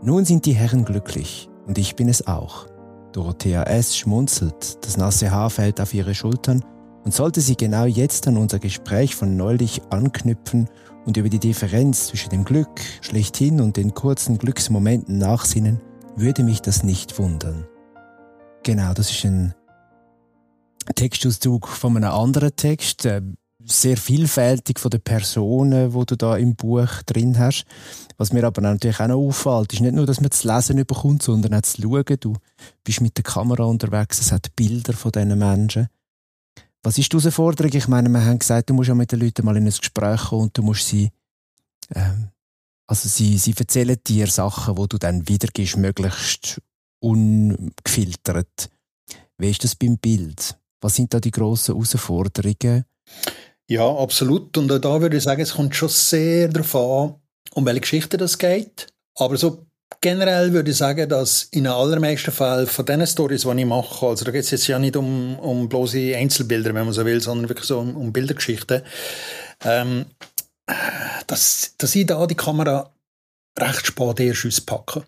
nun 0.03 0.27
sind 0.27 0.45
die 0.45 0.53
Herren 0.53 0.85
glücklich 0.85 1.49
und 1.67 1.79
ich 1.79 1.97
bin 1.97 2.11
es 2.11 2.27
auch. 2.27 2.67
Dorothea 3.13 3.63
S. 3.63 3.97
schmunzelt, 3.97 4.85
das 4.85 4.99
nasse 4.99 5.31
Haar 5.31 5.49
fällt 5.49 5.81
auf 5.81 5.95
ihre 5.95 6.15
Schultern 6.15 6.63
und 7.07 7.15
sollte 7.15 7.41
sie 7.41 7.57
genau 7.57 7.87
jetzt 7.87 8.29
an 8.29 8.37
unser 8.37 8.59
Gespräch 8.59 9.17
von 9.17 9.39
neulich 9.39 9.81
anknüpfen 9.89 10.69
und 11.07 11.17
über 11.17 11.31
die 11.31 11.39
Differenz 11.39 12.09
zwischen 12.09 12.29
dem 12.29 12.45
Glück 12.45 12.83
schlechthin 13.01 13.63
und 13.63 13.79
den 13.79 13.95
kurzen 13.95 14.37
Glücksmomenten 14.37 15.17
nachsinnen, 15.17 15.81
würde 16.19 16.43
mich 16.43 16.63
das 16.63 16.83
nicht 16.83 17.19
wundern. 17.19 17.67
Genau, 18.63 18.93
das 18.93 19.11
ist 19.11 19.25
ein 19.25 19.55
Textauszug 20.95 21.69
von 21.69 21.97
einem 21.97 22.11
anderen 22.11 22.55
Text, 22.57 23.05
äh, 23.05 23.23
sehr 23.65 23.97
vielfältig 23.97 24.79
von 24.79 24.91
den 24.91 25.01
Personen, 25.01 25.93
wo 25.93 26.05
du 26.05 26.17
da 26.17 26.37
im 26.37 26.57
Buch 26.57 27.03
drin 27.05 27.39
hast. 27.39 27.65
Was 28.17 28.33
mir 28.33 28.45
aber 28.45 28.63
natürlich 28.63 29.01
auch 29.01 29.09
noch 29.09 29.17
auffällt, 29.17 29.73
ist 29.73 29.81
nicht 29.81 29.95
nur, 29.95 30.07
dass 30.07 30.21
man 30.21 30.31
das 30.31 30.45
Lesen 30.45 30.85
bekommt, 30.87 31.23
sondern 31.23 31.55
auch 31.55 31.61
das 31.61 31.77
Schauen. 31.77 32.17
Du 32.21 32.35
bist 32.85 33.01
mit 33.01 33.17
der 33.17 33.25
Kamera 33.25 33.65
unterwegs, 33.65 34.21
es 34.21 34.33
hat 34.33 34.55
Bilder 34.57 34.95
von 34.95 35.13
diesen 35.13 35.39
Menschen. 35.39 35.89
Was 36.83 36.97
ist 36.97 37.13
die 37.13 37.19
Herausforderung? 37.19 37.73
Ich 37.75 37.89
meine, 37.89 38.09
wir 38.09 38.25
haben 38.25 38.39
gesagt, 38.39 38.71
du 38.71 38.75
musst 38.75 38.89
ja 38.89 38.95
mit 38.95 39.13
den 39.13 39.21
Leuten 39.21 39.45
mal 39.45 39.57
in 39.57 39.67
ein 39.67 39.71
Gespräch 39.71 40.21
kommen 40.29 40.43
und 40.45 40.57
du 40.57 40.63
musst 40.63 40.87
sie 40.87 41.11
ähm, 41.95 42.29
also 42.89 43.09
sie, 43.09 43.37
sie 43.37 43.55
erzählen 43.57 43.99
dir 44.07 44.27
Sachen, 44.27 44.77
wo 44.77 44.87
du 44.87 44.97
dann 44.97 45.29
wiedergibst, 45.29 45.77
möglichst 45.77 46.61
ungefiltert. 47.01 48.71
Wie 49.37 49.51
ist 49.51 49.63
das 49.63 49.77
beim 49.77 49.99
Bild? 49.99 50.57
Was 50.81 50.97
sind 50.97 51.13
da 51.13 51.21
die 51.21 51.31
grossen 51.31 51.75
Herausforderungen? 51.75 52.85
Ja, 53.69 53.87
absolut. 53.87 54.57
Und 54.57 54.73
auch 54.73 54.79
da 54.79 55.01
würde 55.01 55.19
ich 55.19 55.23
sagen, 55.23 55.43
es 55.43 55.53
kommt 55.53 55.77
schon 55.77 55.91
sehr 55.91 56.49
darauf 56.49 56.75
an, 56.75 57.15
um 57.53 57.67
welche 57.67 57.81
Geschichte 57.81 58.17
das 58.17 58.39
geht. 58.39 58.87
Aber 59.17 59.37
so 59.37 59.67
generell 60.01 60.53
würde 60.53 60.71
ich 60.71 60.77
sagen, 60.79 61.09
dass 61.09 61.45
in 61.45 61.65
den 61.65 61.73
allermeisten 61.73 62.31
Fällen 62.31 62.67
von 62.67 62.87
den 62.87 63.07
Stories, 63.07 63.43
die 63.43 63.61
ich 63.61 63.67
mache, 63.67 64.07
also 64.07 64.25
da 64.25 64.31
geht 64.31 64.45
es 64.45 64.51
jetzt 64.51 64.67
ja 64.67 64.79
nicht 64.79 64.97
um, 64.97 65.39
um 65.39 65.69
bloße 65.69 66.17
Einzelbilder, 66.17 66.73
wenn 66.75 66.87
man 66.87 66.95
so 66.95 67.05
will, 67.05 67.21
sondern 67.21 67.51
wirklich 67.51 67.67
so 67.67 67.81
um, 67.81 67.97
um 67.97 68.13
Bildergeschichten, 68.13 68.83
ähm, 69.65 70.07
dass, 71.27 71.75
dass 71.79 71.95
ich 71.95 72.07
da 72.07 72.27
die 72.27 72.35
Kamera 72.35 72.93
recht 73.59 73.87
spät 73.87 74.21
erst 74.21 74.47
auspacke. 74.47 75.05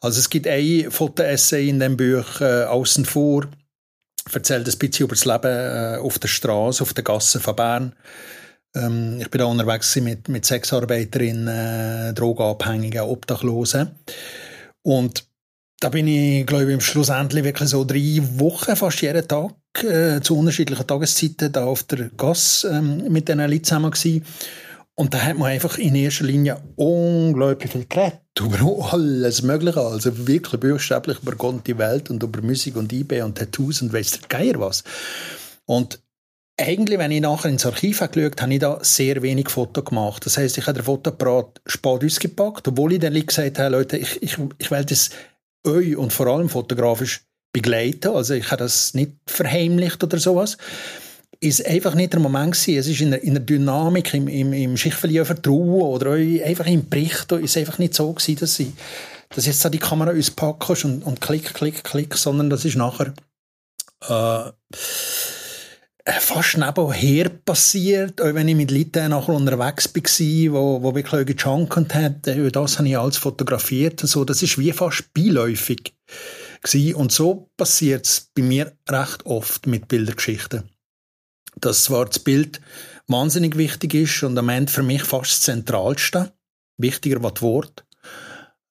Also 0.00 0.20
es 0.20 0.30
gibt 0.30 0.46
ein 0.46 0.90
Fotoessay 0.90 1.68
in 1.68 1.80
dem 1.80 1.96
Buch 1.96 2.40
äh, 2.40 2.64
außen 2.64 3.04
vor, 3.04 3.46
erzählt 4.32 4.68
ein 4.68 4.78
bisschen 4.78 5.06
über 5.06 5.14
das 5.14 5.24
Leben 5.24 5.44
äh, 5.46 5.98
auf 5.98 6.18
der 6.18 6.28
Straße, 6.28 6.82
auf 6.82 6.92
der 6.92 7.04
Gasse 7.04 7.40
von 7.40 7.56
Bern. 7.56 7.96
Ähm, 8.74 9.18
ich 9.20 9.30
bin 9.30 9.38
da 9.38 9.46
unterwegs 9.46 9.96
mit, 9.96 10.28
mit 10.28 10.44
Sexarbeiterinnen, 10.44 11.48
äh, 11.48 12.14
Drogenabhängigen, 12.14 13.00
Obdachlosen. 13.00 13.96
Und 14.82 15.26
da 15.80 15.88
bin 15.88 16.08
ich, 16.08 16.46
glaube 16.46 16.72
ich, 16.72 16.84
Schlussendlich 16.84 17.44
wirklich 17.44 17.68
so 17.70 17.84
drei 17.84 18.20
Wochen, 18.38 18.76
fast 18.76 19.00
jeden 19.00 19.26
Tag, 19.26 19.52
äh, 19.84 20.20
zu 20.20 20.38
unterschiedlichen 20.38 20.86
Tageszeiten 20.86 21.52
da 21.52 21.64
auf 21.64 21.82
der 21.84 22.10
Gasse 22.16 22.68
ähm, 22.68 23.04
mit 23.08 23.28
diesen 23.28 23.40
Leuten 23.40 23.64
zusammen 23.64 23.90
gewesen. 23.90 24.24
Und 24.98 25.12
da 25.12 25.18
hat 25.18 25.36
man 25.36 25.50
einfach 25.50 25.76
in 25.76 25.94
erster 25.94 26.24
Linie 26.24 26.56
unglaublich 26.76 27.70
viel 27.70 27.84
geredet. 27.86 28.20
Über 28.40 28.92
alles 28.92 29.42
Mögliche. 29.42 29.80
Also 29.80 30.26
wirklich 30.26 30.60
buchstäblich 30.60 31.18
über 31.20 31.32
Gott 31.36 31.66
die 31.66 31.76
Welt 31.76 32.08
und 32.08 32.22
über 32.22 32.40
Musik 32.40 32.76
und 32.76 32.92
eBay 32.92 33.20
und 33.20 33.36
Tattoos 33.36 33.82
und 33.82 33.92
weiss 33.92 34.12
der 34.12 34.28
Geier 34.28 34.58
was. 34.58 34.84
Und 35.66 36.00
eigentlich, 36.58 36.98
wenn 36.98 37.10
ich 37.10 37.20
nachher 37.20 37.50
ins 37.50 37.66
Archiv 37.66 38.00
habe 38.00 38.12
geschaut 38.12 38.40
habe, 38.40 38.54
ich 38.54 38.60
da 38.60 38.78
sehr 38.82 39.20
wenig 39.20 39.50
Fotos 39.50 39.84
gemacht. 39.84 40.24
Das 40.24 40.38
heisst, 40.38 40.56
ich 40.56 40.66
habe 40.66 40.78
den 40.78 40.84
Fotoapparat 40.84 41.60
spät 41.66 42.04
ausgepackt, 42.04 42.66
obwohl 42.68 42.94
ich 42.94 43.00
dann 43.00 43.14
gesagt 43.26 43.58
habe, 43.58 43.76
Leute, 43.76 43.98
ich, 43.98 44.22
ich, 44.22 44.38
ich 44.58 44.70
will 44.70 44.84
das 44.84 45.10
euch 45.66 45.96
und 45.96 46.12
vor 46.12 46.28
allem 46.28 46.48
fotografisch 46.48 47.26
begleiten. 47.56 48.08
Also 48.14 48.34
ich 48.34 48.50
habe 48.50 48.62
das 48.62 48.92
nicht 48.92 49.12
verheimlicht 49.26 50.04
oder 50.04 50.18
sowas. 50.18 50.58
Ist 51.40 51.64
einfach 51.64 51.94
nicht 51.94 52.12
der 52.12 52.20
Moment 52.20 52.52
gewesen. 52.52 52.78
Es 52.78 52.86
ist 52.86 53.00
in 53.00 53.12
der, 53.12 53.22
in 53.22 53.32
der 53.32 53.42
Dynamik, 53.42 54.12
im, 54.12 54.28
im, 54.28 54.52
im 54.52 54.76
Schichtverliehen 54.76 55.24
Vertrauen 55.24 55.80
oder 55.80 56.12
einfach 56.12 56.66
im 56.66 56.86
Bericht, 56.86 57.32
ist 57.32 57.56
einfach 57.56 57.78
nicht 57.78 57.94
so 57.94 58.12
gewesen, 58.12 58.36
dass 58.36 58.58
ich, 58.58 58.68
dass 59.30 59.46
jetzt 59.46 59.72
die 59.72 59.78
Kamera 59.78 60.10
auspackst 60.10 60.84
und, 60.84 61.02
und 61.02 61.22
klick, 61.22 61.54
klick, 61.54 61.82
klick, 61.82 62.14
sondern 62.14 62.50
das 62.50 62.66
ist 62.66 62.76
nachher, 62.76 63.14
äh, 64.06 64.52
fast 66.20 66.58
nebenher 66.58 67.30
passiert, 67.30 68.20
auch 68.20 68.34
wenn 68.34 68.48
ich 68.48 68.56
mit 68.56 68.70
Leuten 68.70 69.10
nachher 69.10 69.34
unterwegs 69.34 69.94
war, 69.94 70.52
wo, 70.52 70.82
wo 70.82 70.94
wirklich 70.94 71.24
gejunkt 71.24 71.94
haben, 71.94 72.20
das 72.52 72.78
habe 72.78 72.88
ich 72.88 72.98
alles 72.98 73.16
fotografiert. 73.16 74.00
So, 74.00 74.26
das 74.26 74.42
ist 74.42 74.58
wie 74.58 74.72
fast 74.72 75.12
beiläufig 75.14 75.94
gewesen. 76.62 76.94
Und 76.94 77.12
so 77.12 77.50
passiert 77.56 78.06
es 78.06 78.30
bei 78.34 78.42
mir 78.42 78.72
recht 78.88 79.24
oft 79.26 79.66
mit 79.66 79.88
Bildergeschichten. 79.88 80.70
Dass 81.56 81.84
zwar 81.84 82.06
das 82.06 82.18
Bild 82.18 82.60
wahnsinnig 83.08 83.56
wichtig 83.56 83.94
ist 83.94 84.22
und 84.22 84.36
am 84.38 84.48
Ende 84.48 84.72
für 84.72 84.82
mich 84.82 85.02
fast 85.02 85.32
das 85.32 85.40
Zentralste, 85.42 86.32
wichtiger 86.76 87.22
als 87.22 87.34
das 87.34 87.42
Wort, 87.42 87.84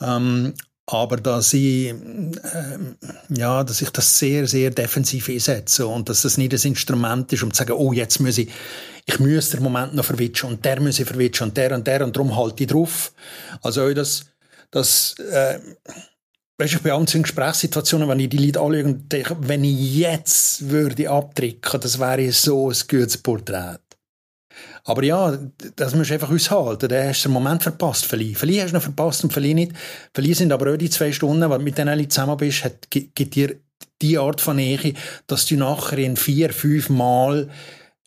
ähm, 0.01 0.53
aber 0.87 1.17
dass 1.17 1.53
ich, 1.53 1.87
äh, 1.87 2.77
ja, 3.29 3.63
dass 3.63 3.81
ich 3.81 3.89
das 3.89 4.19
sehr, 4.19 4.47
sehr 4.47 4.69
defensiv 4.69 5.29
einsetze 5.29 5.87
und 5.87 6.09
dass 6.09 6.21
das 6.21 6.37
nicht 6.37 6.53
ein 6.53 6.61
Instrument 6.61 7.31
ist, 7.33 7.41
um 7.41 7.51
zu 7.51 7.57
sagen, 7.57 7.73
oh, 7.73 7.91
jetzt 7.91 8.19
muss 8.19 8.37
ich, 8.37 8.49
ich 9.05 9.19
muss 9.19 9.49
den 9.49 9.63
Moment 9.63 9.95
noch 9.95 10.05
verwitschen 10.05 10.49
und 10.49 10.63
der 10.63 10.79
muss 10.79 10.99
ich 10.99 11.07
verwitschen 11.07 11.47
und 11.47 11.57
der 11.57 11.73
und 11.73 11.87
der 11.87 12.03
und 12.03 12.15
darum 12.15 12.35
halte 12.37 12.63
ich 12.63 12.69
drauf. 12.69 13.13
Also 13.63 13.91
das, 13.93 14.25
das, 14.69 15.15
äh, 15.19 15.59
weißt 16.57 16.75
du, 16.75 16.79
bei 16.79 16.93
anderen 16.93 17.23
Gesprächssituationen, 17.23 18.07
wenn 18.07 18.19
ich 18.19 18.29
die 18.29 18.37
Leute 18.37 18.59
anschaue 18.59 18.85
und 18.85 19.11
denke, 19.11 19.37
wenn 19.41 19.63
ich 19.63 19.97
jetzt 19.97 20.69
würde 20.69 21.09
abdrücken, 21.09 21.81
das 21.81 21.99
wäre 21.99 22.31
so 22.31 22.69
ein 22.69 22.77
gutes 22.87 23.17
Porträt. 23.17 23.79
Aber 24.85 25.03
ja, 25.03 25.37
das 25.75 25.95
musst 25.95 26.11
du 26.11 26.13
einfach 26.13 26.29
aushalten. 26.29 26.87
Da 26.87 27.03
hast 27.03 27.23
du 27.23 27.29
einen 27.29 27.33
Moment 27.33 27.63
verpasst, 27.63 28.05
vielleicht. 28.05 28.37
Vielleicht 28.37 28.61
hast 28.61 28.71
du 28.71 28.75
noch 28.75 28.83
verpasst 28.83 29.23
und 29.23 29.33
vielleicht 29.33 29.55
nicht. 29.55 29.71
Vielleicht 30.13 30.37
sind 30.37 30.51
aber 30.51 30.71
auch 30.71 30.77
die 30.77 30.89
zwei 30.89 31.11
Stunden, 31.11 31.49
wenn 31.49 31.57
du 31.57 31.63
mit 31.63 31.77
Leuten 31.77 32.09
zusammen 32.09 32.37
bist, 32.37 32.63
hat, 32.63 32.89
gibt 32.89 33.35
dir 33.35 33.55
die 34.01 34.17
Art 34.17 34.41
von 34.41 34.57
Nähe, 34.57 34.93
dass 35.27 35.45
du 35.47 35.55
nachher 35.55 35.97
in 35.97 36.15
vier, 36.15 36.53
fünf 36.53 36.89
Mal 36.89 37.49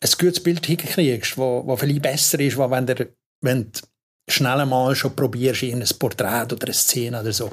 ein 0.01 0.09
gutes 0.17 0.41
Bild 0.41 0.65
hinkriegst, 0.65 1.37
wo 1.37 1.75
vielleicht 1.75 2.01
besser 2.01 2.39
ist, 2.39 2.57
wo 2.57 2.71
wenn, 2.71 2.85
der, 2.85 3.07
wenn 3.41 3.71
du 3.71 3.81
schnell 4.29 4.59
einmal 4.59 4.95
schon 4.95 5.15
probierst, 5.15 5.63
ein 5.63 5.83
Porträt 5.99 6.53
oder 6.53 6.65
eine 6.65 6.73
Szene 6.73 7.19
oder 7.19 7.33
so. 7.33 7.51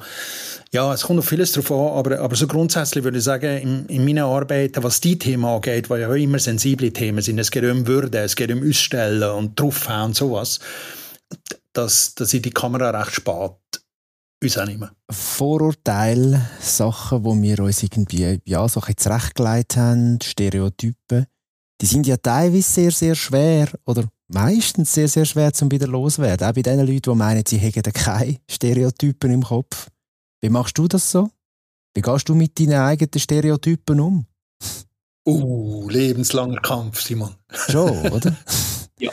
Ja, 0.73 0.93
es 0.93 1.03
kommt 1.03 1.19
auf 1.21 1.29
vieles 1.29 1.53
drauf 1.53 1.71
an, 1.71 1.99
aber, 1.99 2.21
aber 2.21 2.37
so 2.37 2.47
grundsätzlich 2.47 3.05
würde 3.05 3.19
ich 3.19 3.25
sagen, 3.25 3.59
in, 3.59 3.87
in 3.87 4.05
meinen 4.05 4.25
Arbeiten, 4.25 4.83
was 4.83 5.01
die 5.01 5.19
Themen 5.19 5.45
angeht, 5.45 5.89
weil 5.89 6.01
ja 6.01 6.13
immer 6.15 6.39
sensible 6.39 6.93
Themen 6.93 7.23
sind, 7.23 7.39
es 7.39 7.51
geht 7.51 7.65
um 7.65 7.87
Würde, 7.87 8.19
es 8.19 8.37
geht 8.37 8.51
um 8.51 8.69
Ausstellen 8.69 9.31
und 9.31 9.59
draufhauen 9.59 10.07
und 10.07 10.17
sowas, 10.17 10.59
dass, 11.73 12.15
dass 12.15 12.35
ich 12.35 12.43
die 12.43 12.51
Kamera 12.51 12.91
recht 12.91 13.13
spät 13.13 13.53
uns 14.43 14.59
annehmen. 14.59 14.91
Vorurteile, 15.11 16.43
Sachen, 16.61 17.25
wo 17.25 17.41
wir 17.41 17.61
uns 17.61 17.83
irgendwie, 17.83 18.41
ja, 18.45 18.69
so 18.69 18.81
zurechtgelegt 18.81 19.77
haben, 19.77 20.19
Stereotypen, 20.23 21.27
die 21.81 21.87
sind 21.87 22.07
ja 22.07 22.17
teilweise 22.17 22.63
sehr, 22.63 22.91
sehr 22.91 23.15
schwer 23.15 23.69
oder 23.85 24.05
meistens 24.29 24.93
sehr, 24.93 25.09
sehr 25.09 25.25
schwer 25.25 25.53
zum 25.53 25.71
wieder 25.71 25.87
loswerden. 25.87 26.49
Auch 26.49 26.53
bei 26.53 26.63
den 26.63 26.81
Leuten, 26.81 27.03
die 27.03 27.15
meinen, 27.15 27.45
sie 27.47 27.59
hätten 27.59 27.93
keine 27.93 28.39
Stereotypen 28.51 29.31
im 29.31 29.43
Kopf. 29.43 29.89
Wie 30.41 30.51
machst 30.51 30.79
du 30.79 30.87
das 30.89 31.11
so? 31.11 31.31
Wie 31.95 32.03
gehst 32.03 32.29
du 32.29 32.35
mit 32.35 32.59
deinen 32.61 32.81
eigenen 32.81 33.19
Stereotypen 33.19 34.01
um? 34.01 34.27
Uh, 35.27 35.89
lebenslanger 35.89 36.61
Kampf, 36.61 37.01
Simon. 37.01 37.35
Schon, 37.69 38.07
oder? 38.13 38.37
ja, 39.01 39.11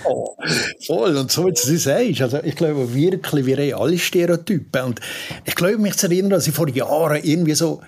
voll. 0.86 1.18
Und 1.18 1.32
so 1.32 1.48
wie 1.48 1.54
du 1.54 1.74
es 1.74 1.84
sagst, 1.84 2.22
also 2.22 2.44
ich 2.44 2.56
glaube 2.56 2.94
wirklich, 2.94 3.46
wir 3.46 3.58
haben 3.58 3.82
alle 3.82 3.98
Stereotypen. 3.98 4.84
Und 4.84 5.00
ich 5.46 5.56
glaube, 5.56 5.78
mich 5.78 5.96
zu 5.96 6.08
erinnern, 6.08 6.32
dass 6.32 6.48
ich 6.48 6.54
vor 6.54 6.70
Jahren 6.70 7.24
irgendwie 7.24 7.56
so 7.56 7.82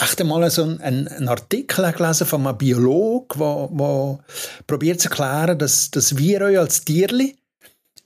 echt 0.00 0.20
einmal 0.20 0.48
so 0.50 0.62
einen, 0.62 1.08
einen 1.08 1.28
Artikel 1.28 1.90
gelesen 1.90 2.26
von 2.26 2.46
einem 2.46 2.56
Biologen, 2.56 3.40
der, 3.76 4.18
probiert 4.66 5.00
zu 5.00 5.08
erklären, 5.08 5.58
dass, 5.58 5.90
dass 5.90 6.16
wir 6.16 6.42
euch 6.42 6.58
als 6.58 6.84
Tierli 6.84 7.37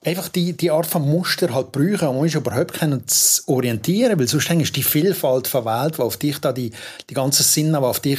einfach 0.04 0.28
die, 0.28 0.52
die 0.52 0.71
Art 0.71 0.87
von 0.87 1.02
Muster 1.02 1.54
halt 1.54 1.71
brauchen, 1.71 2.09
um 2.09 2.16
uns 2.18 2.35
überhaupt 2.35 2.78
zu 3.06 3.49
orientieren, 3.49 4.18
weil 4.18 4.26
sonst 4.26 4.50
ist 4.50 4.76
die 4.76 4.82
Vielfalt 4.82 5.47
von 5.47 5.64
Welt, 5.64 5.99
die 5.99 6.02
auf 6.02 6.16
dich 6.16 6.38
da, 6.38 6.52
die, 6.52 6.73
die 7.09 7.14
ganzen 7.14 7.44
Sinne, 7.44 7.78
die 7.78 7.85
auf 7.85 8.00
dich 8.00 8.18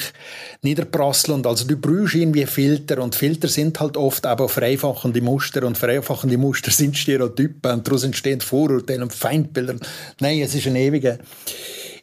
niederprasseln 0.61 1.35
und 1.35 1.47
also 1.47 1.65
du 1.65 1.75
brauchst 1.75 2.15
irgendwie 2.15 2.45
Filter 2.45 3.03
und 3.03 3.15
Filter 3.15 3.49
sind 3.49 3.79
halt 3.81 3.97
oft 3.97 4.25
aber 4.25 4.47
vereinfachende 4.47 5.21
Muster 5.21 5.63
und 5.65 5.77
vereinfachende 5.77 6.37
Muster 6.37 6.71
sind 6.71 6.97
Stereotypen 6.97 7.71
und 7.71 7.87
daraus 7.87 8.03
entstehen 8.03 8.39
Vorurteile 8.39 9.03
und 9.03 9.13
Feindbilder. 9.13 9.75
Nein, 10.21 10.41
es 10.41 10.55
ist 10.55 10.67
ein 10.67 10.77
ewiger, 10.77 11.17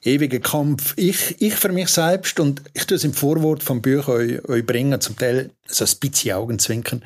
ewiger 0.02 0.40
Kampf. 0.40 0.92
Ich, 0.96 1.40
ich 1.40 1.54
für 1.54 1.70
mich 1.70 1.88
selbst 1.88 2.38
und 2.38 2.60
ich 2.74 2.84
tue 2.84 2.96
es 2.96 3.04
im 3.04 3.14
Vorwort 3.14 3.62
vom 3.62 3.80
Buch 3.80 4.08
euch, 4.08 4.46
euch 4.46 4.66
bringen, 4.66 5.00
zum 5.00 5.16
Teil 5.16 5.50
so 5.66 5.86
ein 5.86 5.90
bisschen 6.00 6.34
Augenzwinkern, 6.34 7.02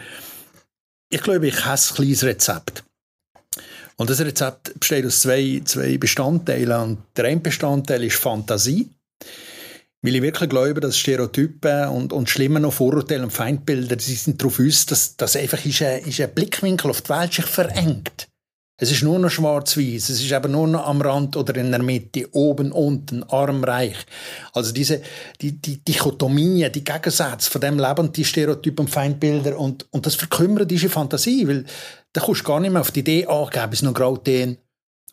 ich 1.15 1.23
glaube, 1.23 1.47
ich 1.47 1.65
habe 1.65 1.81
ein 1.81 1.95
kleines 1.95 2.25
Rezept. 2.25 2.83
Und 3.97 4.11
das 4.11 4.21
Rezept 4.21 4.79
besteht 4.81 5.07
aus 5.07 5.21
zwei, 5.21 5.63
zwei 5.65 5.97
Bestandteilen. 5.97 6.81
Und 6.81 6.99
der 7.17 7.27
eine 7.27 7.41
Bestandteil 7.41 8.03
ist 8.03 8.17
Fantasie. 8.17 8.91
Weil 10.03 10.17
ich 10.17 10.23
wirklich 10.23 10.51
glaube, 10.51 10.81
dass 10.81 10.99
Stereotypen 10.99 11.89
und, 11.89 12.13
und 12.13 12.29
schlimmer 12.29 12.59
noch 12.59 12.73
Vorurteile 12.73 13.23
und 13.23 13.31
Feindbilder, 13.31 13.97
die 13.97 14.15
sind 14.15 14.41
darauf 14.41 14.59
aus, 14.59 14.87
dass, 14.87 15.17
dass 15.17 15.37
einfach 15.37 15.65
ist 15.65 15.83
ein, 15.83 16.05
ist 16.05 16.21
ein 16.21 16.35
Blickwinkel 16.35 16.91
auf 16.91 17.03
die 17.03 17.11
Welt 17.11 17.33
sich 17.33 17.47
verengt. 17.47 18.14
Es 18.77 18.91
ist 18.91 19.05
nur 19.05 19.21
noch 19.21 19.31
schwarz-weiß, 19.31 20.09
es 20.09 20.21
ist 20.21 20.33
aber 20.33 20.49
nur 20.49 20.67
noch 20.67 20.85
am 20.85 21.01
Rand 21.01 21.37
oder 21.37 21.55
in 21.55 21.71
der 21.71 21.81
Mitte, 21.81 22.29
oben, 22.33 22.73
unten, 22.73 23.23
arm, 23.23 23.63
reich. 23.63 23.97
Also 24.53 24.73
diese, 24.73 25.01
die, 25.41 25.53
die 25.53 25.77
Dichotomie, 25.77 26.69
die 26.71 26.83
Gegensätze 26.83 27.49
von 27.49 27.61
dem 27.61 27.79
Leben, 27.79 28.11
die 28.11 28.25
Stereotypen 28.25 28.89
Feindbilder 28.89 29.57
und, 29.57 29.87
und 29.93 30.07
das 30.07 30.17
verkümmert 30.17 30.69
diese 30.73 30.89
Fantasie, 30.89 31.47
weil 31.47 31.65
da 32.13 32.21
kommst 32.21 32.41
du 32.41 32.47
gar 32.47 32.59
nicht 32.59 32.73
mehr 32.73 32.81
auf 32.81 32.91
die 32.91 33.01
Idee, 33.01 33.27
ah, 33.29 33.49
gäbe 33.49 33.75
es 33.75 33.83
noch 33.83 33.95
Grautöne 33.95 34.57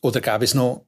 oder 0.01 0.21
gäbe 0.21 0.43
es 0.43 0.55
noch 0.55 0.87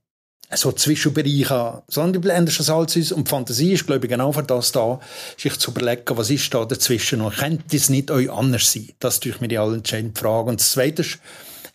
so 0.52 0.72
Zwischenbereiche, 0.72 1.84
sondern 1.88 2.14
die 2.14 2.20
blendest 2.20 2.60
das 2.60 2.72
alles 2.72 2.98
aus 2.98 3.12
und 3.12 3.28
die 3.28 3.30
Fantasie 3.30 3.74
ist, 3.74 3.86
glaube 3.86 4.08
ich, 4.08 4.12
genau 4.12 4.32
für 4.32 4.42
das 4.42 4.72
da, 4.72 5.00
sich 5.38 5.60
zu 5.60 5.70
überlegen, 5.70 6.18
was 6.18 6.32
ist 6.32 6.52
da 6.52 6.66
dazwischen 6.66 7.22
und 7.22 7.38
könnte 7.38 7.78
es 7.78 7.90
nicht 7.90 8.10
euch 8.10 8.32
anders 8.32 8.72
sein? 8.72 8.90
Das 8.98 9.20
ist 9.20 9.42
mir 9.42 9.48
die 9.48 9.60
allentscheidende 9.60 10.20
Frage. 10.20 10.50
Und 10.50 10.60
das 10.60 10.72
Zweite 10.72 11.04
ist, 11.04 11.20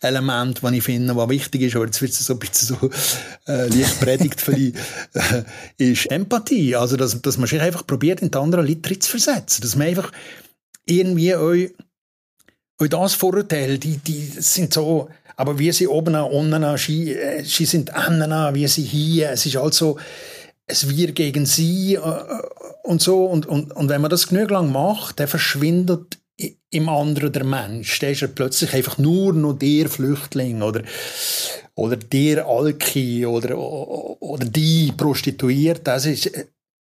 Element, 0.01 0.63
das 0.63 0.71
ich 0.71 0.83
finde, 0.83 1.15
was 1.15 1.29
wichtig 1.29 1.61
ist, 1.61 1.75
aber 1.75 1.85
jetzt 1.85 2.01
wird 2.01 2.11
es 2.11 2.25
so 2.25 2.33
ein 2.33 2.39
bisschen 2.39 2.77
so 2.79 2.89
äh, 3.47 3.67
leicht 3.67 3.99
predigt 3.99 4.39
vielleicht, 4.39 4.75
äh, 5.13 5.43
ist 5.77 6.09
Empathie. 6.11 6.75
Also, 6.75 6.95
dass, 6.95 7.21
dass 7.21 7.37
man 7.37 7.47
sich 7.47 7.59
einfach 7.59 7.85
probiert, 7.85 8.21
in 8.21 8.31
die 8.31 8.37
anderen 8.37 8.65
Leute 8.65 8.99
zu 8.99 9.09
versetzen. 9.09 9.61
Dass 9.61 9.75
man 9.75 9.87
einfach 9.87 10.11
irgendwie 10.85 11.35
euch, 11.35 11.73
euch 12.79 12.89
das 12.89 13.13
Vorurteil, 13.13 13.77
die, 13.77 13.97
die 13.97 14.25
sind 14.37 14.73
so, 14.73 15.09
aber 15.35 15.59
wie 15.59 15.71
sie 15.71 15.87
oben, 15.87 16.15
unten, 16.15 16.77
sie, 16.77 17.13
äh, 17.13 17.43
sie 17.43 17.65
sind 17.65 17.91
innen, 17.91 18.55
wie 18.55 18.67
sie 18.67 18.83
hier, 18.83 19.31
es 19.31 19.45
ist 19.45 19.57
also, 19.57 19.97
es 20.65 20.87
wir 20.87 21.11
gegen 21.11 21.45
sie 21.45 21.95
äh, 21.95 22.01
und 22.83 23.01
so. 23.01 23.25
Und, 23.25 23.45
und, 23.47 23.75
und 23.75 23.89
wenn 23.89 24.01
man 24.01 24.11
das 24.11 24.29
genug 24.29 24.49
lang 24.49 24.71
macht, 24.71 25.19
dann 25.19 25.27
verschwindet 25.27 26.18
im 26.71 26.89
anderen 26.89 27.31
der 27.31 27.43
Mensch. 27.43 27.99
Der 27.99 28.11
ist 28.11 28.21
er 28.21 28.29
plötzlich 28.29 28.73
einfach 28.73 28.97
nur 28.97 29.33
noch 29.33 29.53
der 29.53 29.89
Flüchtling 29.89 30.61
oder, 30.61 30.83
oder 31.75 31.95
der 31.95 32.45
Alki 32.45 33.25
oder, 33.25 33.57
oder 33.57 34.45
die 34.45 34.93
Prostituierte. 34.95 35.81
Das 35.83 36.05
ist, 36.05 36.31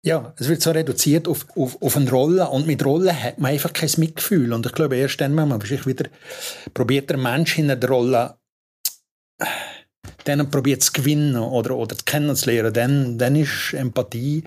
ja, 0.05 0.35
es 0.37 0.49
wird 0.49 0.63
so 0.63 0.71
reduziert 0.71 1.29
auf, 1.29 1.47
auf, 1.57 1.81
auf 1.81 1.97
eine 1.97 2.11
Rolle 2.11 2.49
und 2.49 2.67
mit 2.67 2.85
Rolle 2.85 3.13
hat 3.13 3.39
man 3.39 3.53
einfach 3.53 3.73
kein 3.73 3.91
Mitgefühl. 3.99 4.53
Und 4.53 4.67
ich 4.67 4.73
glaube, 4.73 4.97
erst 4.97 5.21
dann, 5.21 5.37
wenn 5.37 5.49
man 5.49 5.61
sich 5.61 5.87
wieder 5.87 6.09
probiert, 6.75 7.11
der 7.11 7.19
Mensch 7.19 7.59
in 7.59 7.69
der 7.69 7.89
Rolle 7.89 8.37
dann 10.25 10.51
probiert 10.51 10.83
zu 10.83 10.93
gewinnen 10.93 11.37
oder, 11.37 11.77
oder 11.77 11.97
kennenzulernen, 12.05 12.73
dann, 12.73 13.19
dann 13.19 13.37
ist 13.37 13.75
Empathie 13.75 14.45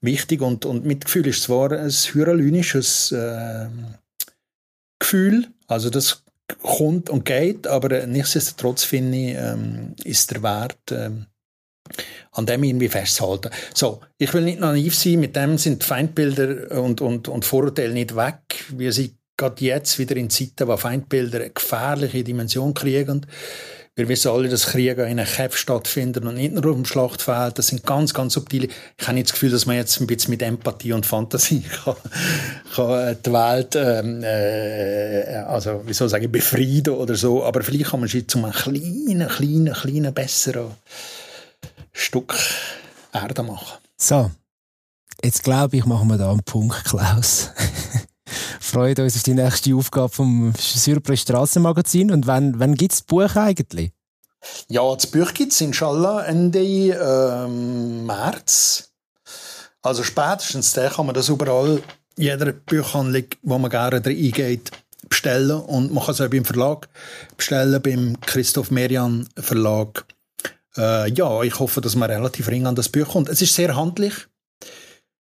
wichtig 0.00 0.40
und, 0.40 0.64
und 0.64 0.84
Mitgefühl 0.84 1.26
ist 1.26 1.42
zwar 1.42 1.72
ein 1.72 1.90
hyralynisches 1.90 3.12
äh, 3.12 3.66
Gefühl. 4.98 5.48
Also 5.66 5.90
das 5.90 6.24
kommt 6.62 7.10
und 7.10 7.24
geht, 7.24 7.66
aber 7.66 8.06
nichtsdestotrotz 8.06 8.84
finde 8.84 9.18
ich, 9.18 9.36
ähm, 9.36 9.94
ist 10.04 10.30
der 10.30 10.42
Wert, 10.42 10.78
ähm, 10.90 11.26
an 12.32 12.46
dem 12.46 12.64
irgendwie 12.64 12.88
festzuhalten. 12.88 13.50
So, 13.74 14.00
ich 14.18 14.32
will 14.34 14.42
nicht 14.42 14.60
naiv 14.60 14.94
sein, 14.94 15.20
mit 15.20 15.36
dem 15.36 15.58
sind 15.58 15.84
Feindbilder 15.84 16.82
und, 16.82 17.00
und, 17.00 17.28
und 17.28 17.44
Vorurteile 17.44 17.92
nicht 17.92 18.16
weg. 18.16 18.64
Wir 18.70 18.92
sind 18.92 19.14
gerade 19.36 19.64
jetzt 19.64 19.98
wieder 19.98 20.16
in 20.16 20.30
Zeiten, 20.30 20.68
wo 20.68 20.76
Feindbilder 20.76 21.40
eine 21.40 21.50
gefährliche 21.50 22.24
Dimension 22.24 22.74
kriegen. 22.74 23.26
Wir 23.98 24.08
wissen 24.08 24.30
alle, 24.30 24.48
dass 24.48 24.66
Kriege 24.66 25.02
in 25.02 25.18
einem 25.18 25.26
Kämpfen 25.26 25.58
stattfinden 25.58 26.28
und 26.28 26.36
nicht 26.36 26.54
nur 26.54 26.64
auf 26.66 26.76
dem 26.76 26.84
Schlachtfeld. 26.84 27.58
Das 27.58 27.66
sind 27.66 27.84
ganz, 27.84 28.14
ganz 28.14 28.34
subtile. 28.34 28.68
Ich 28.96 29.08
habe 29.08 29.14
nicht 29.14 29.26
das 29.26 29.32
Gefühl, 29.32 29.50
dass 29.50 29.66
man 29.66 29.74
jetzt 29.74 30.00
ein 30.00 30.06
bisschen 30.06 30.30
mit 30.30 30.40
Empathie 30.40 30.92
und 30.92 31.04
Fantasie 31.04 31.62
kann, 31.84 31.96
kann 32.76 33.16
die 33.26 33.32
Welt, 33.32 33.74
ähm, 33.74 34.22
äh, 34.22 35.38
also, 35.48 35.82
wie 35.84 35.92
soll 35.94 36.06
ich 36.06 36.12
sagen, 36.12 36.30
befrieden 36.30 36.94
oder 36.94 37.16
so. 37.16 37.42
Aber 37.42 37.60
vielleicht 37.60 37.86
kann 37.86 37.98
man 37.98 38.08
sie 38.08 38.24
zu 38.24 38.38
einem 38.38 38.52
kleinen, 38.52 39.26
kleinen, 39.26 39.74
kleinen, 39.74 40.14
besseren 40.14 40.70
Stück 41.92 42.38
Erde 43.12 43.42
machen. 43.42 43.78
So. 43.96 44.30
Jetzt 45.24 45.42
glaube 45.42 45.76
ich, 45.76 45.84
machen 45.84 46.06
wir 46.06 46.18
da 46.18 46.30
einen 46.30 46.44
Punkt, 46.44 46.84
Klaus. 46.84 47.50
freuen 48.68 48.96
uns 48.98 49.16
auf 49.16 49.22
die 49.22 49.34
nächste 49.34 49.74
Aufgabe 49.74 50.08
vom 50.08 50.52
Surprise 50.58 51.22
Strassenmagazin. 51.22 52.10
Und 52.10 52.26
wann, 52.26 52.58
wann 52.58 52.74
gibt 52.74 52.92
es 52.92 52.98
das 53.00 53.06
Buch 53.06 53.36
eigentlich? 53.36 53.92
Ja, 54.68 54.94
das 54.94 55.06
Buch 55.06 55.34
gibt 55.34 55.52
es 55.52 55.60
inshallah 55.60 56.24
Ende 56.24 56.60
ähm, 56.60 58.06
März. 58.06 58.90
Also 59.82 60.02
spätestens 60.02 60.72
dann 60.72 60.92
kann 60.92 61.06
man 61.06 61.14
das 61.14 61.28
überall, 61.28 61.82
jeder 62.16 62.52
Buchhandlung, 62.52 63.24
wo 63.42 63.58
man 63.58 63.70
gerne 63.70 64.04
reingeht, 64.04 64.70
bestellen. 65.08 65.50
Und 65.50 65.92
man 65.92 66.04
kann 66.04 66.14
es 66.14 66.20
auch 66.20 66.28
beim 66.28 66.44
Verlag 66.44 66.88
bestellen, 67.36 67.80
beim 67.82 68.20
Christoph 68.20 68.70
Merian 68.70 69.28
Verlag. 69.36 70.04
Äh, 70.76 71.10
ja, 71.12 71.42
ich 71.42 71.58
hoffe, 71.58 71.80
dass 71.80 71.96
man 71.96 72.10
relativ 72.10 72.48
ring 72.48 72.66
an 72.66 72.74
das 72.74 72.88
Buch 72.88 73.08
kommt. 73.08 73.28
Es 73.28 73.42
ist 73.42 73.54
sehr 73.54 73.74
handlich. 73.74 74.14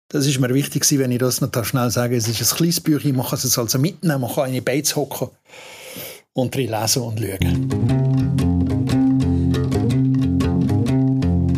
Das 0.09 0.25
ist 0.25 0.39
mir 0.39 0.53
wichtig, 0.53 0.89
wenn 0.97 1.11
ich 1.11 1.17
das 1.17 1.41
noch 1.41 1.65
schnell 1.65 1.89
sage. 1.89 2.15
Es 2.15 2.29
ist 2.29 2.41
ein 2.41 2.55
kleines 2.55 2.79
Büchlein, 2.79 3.17
man 3.17 3.25
kann 3.25 3.39
es 3.43 3.57
also 3.57 3.77
mitnehmen, 3.77 4.21
man 4.21 4.33
kann 4.33 4.47
in 4.47 4.53
die 4.53 4.61
Beiz 4.61 4.95
hocken 4.95 5.27
und 6.31 6.55
drin 6.55 6.71
lesen 6.71 7.01
und 7.01 7.19
schauen. 7.19 7.67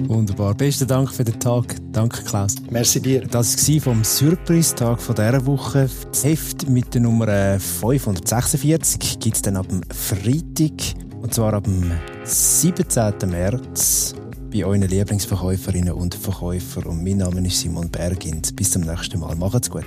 Wunderbar. 0.08 0.56
Besten 0.56 0.88
Dank 0.88 1.14
für 1.14 1.24
den 1.24 1.40
Tag. 1.40 1.76
Danke, 1.92 2.24
Klaus. 2.24 2.56
Merci 2.72 3.00
dir. 3.00 3.22
Das 3.28 3.56
war 3.70 3.82
vom 3.82 4.04
Surprise-Tag 4.04 4.98
dieser 4.98 5.46
Woche. 5.46 5.88
Das 6.12 6.24
Heft 6.24 6.68
mit 6.68 6.92
der 6.96 7.02
Nummer 7.02 7.60
546 7.60 9.20
gibt 9.20 9.36
es 9.36 9.44
dann 9.44 9.58
ab 9.58 9.68
dem 9.70 9.84
Freitag. 9.94 10.96
Und 11.22 11.36
zwar 11.36 11.54
ab 11.54 11.66
dem 11.66 11.92
17. 12.24 13.30
März 13.30 14.16
bei 14.52 14.66
euren 14.66 14.82
Lieblingsverkäuferinnen 14.82 15.94
und 15.94 16.16
Verkäufern. 16.16 16.86
Und 16.86 17.04
mein 17.04 17.18
Name 17.18 17.46
ist 17.46 17.60
Simon 17.60 17.90
Bergind. 17.90 18.56
Bis 18.56 18.72
zum 18.72 18.84
nächsten 18.84 19.20
Mal. 19.20 19.36
Macht's 19.36 19.70
gut. 19.70 19.86